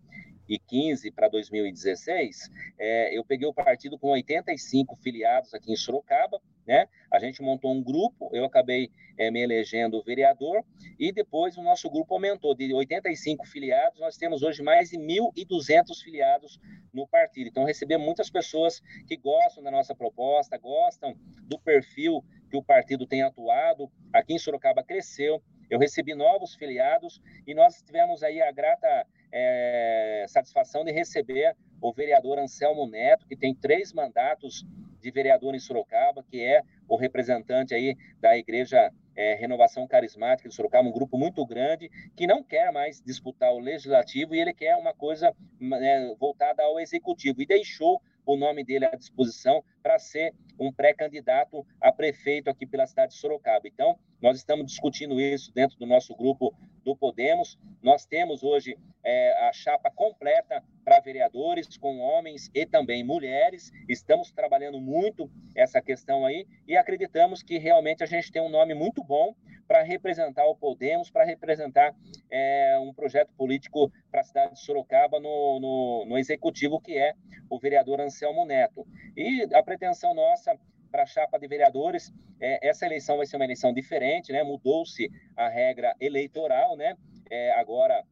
2015 0.49 1.11
para 1.11 1.29
2016, 1.29 2.51
é, 2.79 3.17
eu 3.17 3.25
peguei 3.25 3.47
o 3.47 3.53
partido 3.53 3.99
com 3.99 4.09
85 4.09 4.97
filiados 4.97 5.53
aqui 5.53 5.73
em 5.73 5.77
Sorocaba, 5.77 6.41
né? 6.67 6.87
A 7.13 7.19
gente 7.19 7.43
montou 7.43 7.73
um 7.73 7.83
grupo, 7.83 8.31
eu 8.33 8.45
acabei 8.45 8.91
é, 9.17 9.31
me 9.31 9.43
elegendo 9.43 10.03
vereador, 10.03 10.65
e 10.99 11.13
depois 11.13 11.57
o 11.57 11.63
nosso 11.63 11.91
grupo 11.91 12.15
aumentou 12.15 12.55
de 12.55 12.73
85 12.73 13.47
filiados, 13.47 14.01
nós 14.01 14.17
temos 14.17 14.43
hoje 14.43 14.63
mais 14.63 14.91
de 14.91 14.99
1.200 14.99 16.03
filiados 16.03 16.59
no 16.93 17.07
partido. 17.07 17.49
Então, 17.49 17.65
recebemos 17.65 18.05
muitas 18.05 18.31
pessoas 18.31 18.81
que 19.07 19.17
gostam 19.17 19.63
da 19.63 19.71
nossa 19.71 19.95
proposta, 19.95 20.59
gostam 20.59 21.15
do 21.43 21.59
perfil 21.59 22.25
que 22.51 22.57
o 22.57 22.63
partido 22.63 23.07
tem 23.07 23.23
atuado. 23.23 23.91
Aqui 24.13 24.35
em 24.35 24.39
Sorocaba 24.39 24.83
cresceu, 24.83 25.43
eu 25.71 25.79
recebi 25.79 26.15
novos 26.15 26.55
filiados 26.55 27.21
e 27.47 27.55
nós 27.55 27.83
tivemos 27.83 28.23
aí 28.23 28.41
a 28.41 28.51
grata 28.51 29.07
é, 29.33 30.25
satisfação 30.29 30.85
de 30.85 30.93
receber 30.93 31.57
o 31.81 31.93
vereador 31.93 32.39
Anselmo 32.39 32.87
Neto, 32.87 33.27
que 33.27 33.37
tem 33.37 33.55
três 33.55 33.93
mandatos 33.93 34.67
de 35.01 35.11
vereador 35.11 35.55
em 35.55 35.59
Sorocaba, 35.59 36.25
que 36.25 36.43
é 36.43 36.63
o 36.89 36.97
representante 36.97 37.75
aí 37.75 37.97
da 38.21 38.37
Igreja 38.37 38.93
é, 39.15 39.35
Renovação 39.35 39.87
Carismática 39.87 40.49
de 40.49 40.55
Sorocaba, 40.55 40.89
um 40.89 40.93
grupo 40.93 41.17
muito 41.17 41.45
grande, 41.47 41.91
que 42.17 42.27
não 42.27 42.43
quer 42.43 42.73
mais 42.73 43.01
disputar 43.01 43.53
o 43.53 43.59
legislativo 43.59 44.35
e 44.35 44.41
ele 44.41 44.53
quer 44.53 44.77
uma 44.77 44.95
coisa 44.95 45.35
né, 45.61 46.15
voltada 46.19 46.63
ao 46.63 46.81
executivo, 46.81 47.43
e 47.43 47.47
deixou 47.47 48.01
o 48.29 48.37
nome 48.37 48.63
dele 48.63 48.85
à 48.85 48.95
disposição 48.95 49.65
para 49.83 49.99
ser 49.99 50.35
um 50.61 50.71
pré-candidato 50.71 51.67
a 51.81 51.91
prefeito 51.91 52.51
aqui 52.51 52.67
pela 52.67 52.87
cidade 52.87 53.13
de 53.13 53.19
Sorocaba. 53.19 53.67
Então, 53.67 53.99
nós 54.21 54.37
estamos 54.37 54.67
discutindo 54.67 55.19
isso 55.19 55.51
dentro 55.55 55.79
do 55.79 55.87
nosso 55.87 56.15
grupo 56.15 56.55
do 56.85 56.95
Podemos. 56.95 57.59
Nós 57.83 58.05
temos 58.05 58.43
hoje 58.43 58.77
é, 59.03 59.49
a 59.49 59.53
chapa 59.53 59.91
completa 59.91 60.63
para 60.85 61.01
vereadores, 61.01 61.79
com 61.79 62.01
homens 62.01 62.51
e 62.55 62.67
também 62.67 63.03
mulheres. 63.03 63.71
Estamos 63.89 64.31
trabalhando 64.31 64.79
muito 64.79 65.31
essa 65.55 65.81
questão 65.81 66.27
aí 66.27 66.47
e 66.67 66.77
acreditamos 66.77 67.43
que 67.43 67.57
realmente 67.57 68.03
a 68.03 68.07
gente 68.07 68.31
tem 68.31 68.43
um 68.43 68.51
nome 68.51 68.75
muito 68.75 69.03
bom 69.03 69.35
para 69.67 69.83
representar 69.83 70.47
o 70.47 70.57
Podemos, 70.57 71.11
para 71.11 71.25
representar 71.25 71.95
é, 72.31 72.79
um 72.81 72.93
projeto 72.93 73.31
político 73.37 73.93
para 74.11 74.23
a 74.23 74.25
cidade 74.25 74.55
de 74.55 74.61
Sorocaba 74.61 75.21
no, 75.21 75.61
no, 75.61 76.07
no 76.09 76.19
executivo, 76.19 76.81
que 76.81 76.97
é 76.97 77.15
o 77.49 77.59
vereador 77.59 78.01
Anselmo 78.01 78.45
Neto. 78.45 78.87
E 79.17 79.43
a 79.55 79.63
pretensão 79.63 80.15
nossa 80.15 80.59
para 80.91 81.03
a 81.03 81.07
chapa 81.07 81.39
de 81.39 81.47
vereadores, 81.47 82.13
é, 82.41 82.67
essa 82.69 82.87
eleição 82.87 83.17
vai 83.17 83.27
ser 83.27 83.37
uma 83.37 83.45
eleição 83.45 83.73
diferente, 83.73 84.33
né? 84.33 84.43
Mudou-se 84.43 85.11
a 85.37 85.49
regra 85.49 85.95
eleitoral, 86.01 86.77
né? 86.77 86.97
É, 87.31 87.53
agora 87.53 88.03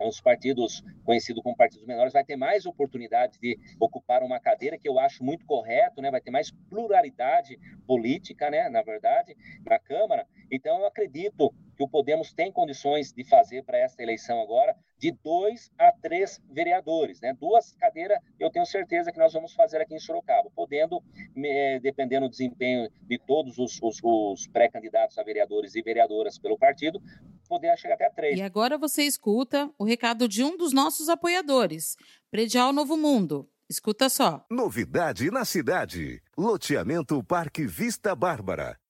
os 0.00 0.20
partidos 0.20 0.82
conhecidos 1.04 1.42
como 1.42 1.56
partidos 1.56 1.86
menores 1.86 2.12
vai 2.12 2.24
ter 2.24 2.36
mais 2.36 2.64
oportunidade 2.64 3.38
de 3.38 3.58
ocupar 3.78 4.22
uma 4.22 4.40
cadeira 4.40 4.78
que 4.78 4.88
eu 4.88 4.98
acho 4.98 5.22
muito 5.22 5.44
correto, 5.44 6.00
né? 6.00 6.10
Vai 6.10 6.20
ter 6.20 6.30
mais 6.30 6.50
pluralidade 6.68 7.58
política, 7.86 8.50
né? 8.50 8.68
Na 8.68 8.82
verdade, 8.82 9.36
na 9.64 9.78
Câmara. 9.78 10.26
Então 10.50 10.78
eu 10.78 10.86
acredito 10.86 11.54
que 11.80 11.84
o 11.84 11.88
Podemos 11.88 12.30
tem 12.30 12.52
condições 12.52 13.10
de 13.10 13.24
fazer 13.24 13.64
para 13.64 13.78
esta 13.78 14.02
eleição 14.02 14.38
agora 14.42 14.76
de 14.98 15.12
dois 15.24 15.70
a 15.78 15.90
três 15.90 16.38
vereadores, 16.52 17.22
né? 17.22 17.34
Duas 17.40 17.72
cadeiras 17.72 18.18
eu 18.38 18.50
tenho 18.50 18.66
certeza 18.66 19.10
que 19.10 19.18
nós 19.18 19.32
vamos 19.32 19.54
fazer 19.54 19.80
aqui 19.80 19.94
em 19.94 19.98
Sorocaba, 19.98 20.50
podendo, 20.54 21.02
eh, 21.42 21.80
dependendo 21.80 22.28
do 22.28 22.30
desempenho 22.30 22.90
de 23.00 23.18
todos 23.18 23.56
os, 23.56 23.80
os, 23.82 23.98
os 24.02 24.46
pré-candidatos 24.48 25.16
a 25.16 25.22
vereadores 25.22 25.74
e 25.74 25.80
vereadoras 25.80 26.38
pelo 26.38 26.58
partido, 26.58 27.00
poder 27.48 27.74
chegar 27.78 27.94
até 27.94 28.10
três. 28.10 28.38
E 28.38 28.42
agora 28.42 28.76
você 28.76 29.04
escuta 29.04 29.70
o 29.78 29.84
recado 29.84 30.28
de 30.28 30.44
um 30.44 30.58
dos 30.58 30.74
nossos 30.74 31.08
apoiadores, 31.08 31.96
Predial 32.30 32.74
Novo 32.74 32.94
Mundo. 32.94 33.48
Escuta 33.70 34.10
só. 34.10 34.44
Novidade 34.50 35.30
na 35.30 35.46
cidade. 35.46 36.20
Loteamento 36.36 37.24
Parque 37.24 37.66
Vista 37.66 38.14
Bárbara. 38.14 38.76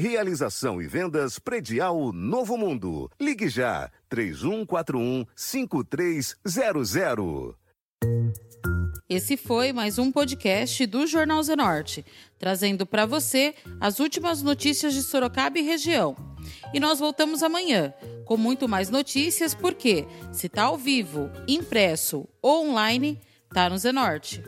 Realização 0.00 0.80
e 0.80 0.86
vendas 0.86 1.38
predial 1.38 2.10
Novo 2.10 2.56
Mundo. 2.56 3.10
Ligue 3.20 3.50
já 3.50 3.90
3141 4.08 5.26
5300. 5.36 7.54
Esse 9.06 9.36
foi 9.36 9.74
mais 9.74 9.98
um 9.98 10.10
podcast 10.10 10.86
do 10.86 11.06
Jornal 11.06 11.42
Zenorte, 11.42 12.02
trazendo 12.38 12.86
para 12.86 13.04
você 13.04 13.54
as 13.78 14.00
últimas 14.00 14.40
notícias 14.40 14.94
de 14.94 15.02
Sorocaba 15.02 15.58
e 15.58 15.62
região. 15.62 16.16
E 16.72 16.80
nós 16.80 16.98
voltamos 16.98 17.42
amanhã 17.42 17.92
com 18.24 18.38
muito 18.38 18.66
mais 18.66 18.88
notícias, 18.88 19.54
porque 19.54 20.06
se 20.32 20.46
está 20.46 20.62
ao 20.62 20.78
vivo, 20.78 21.30
impresso 21.46 22.26
ou 22.40 22.70
online, 22.70 23.20
tá 23.52 23.68
no 23.68 23.76
Zenorte. 23.76 24.42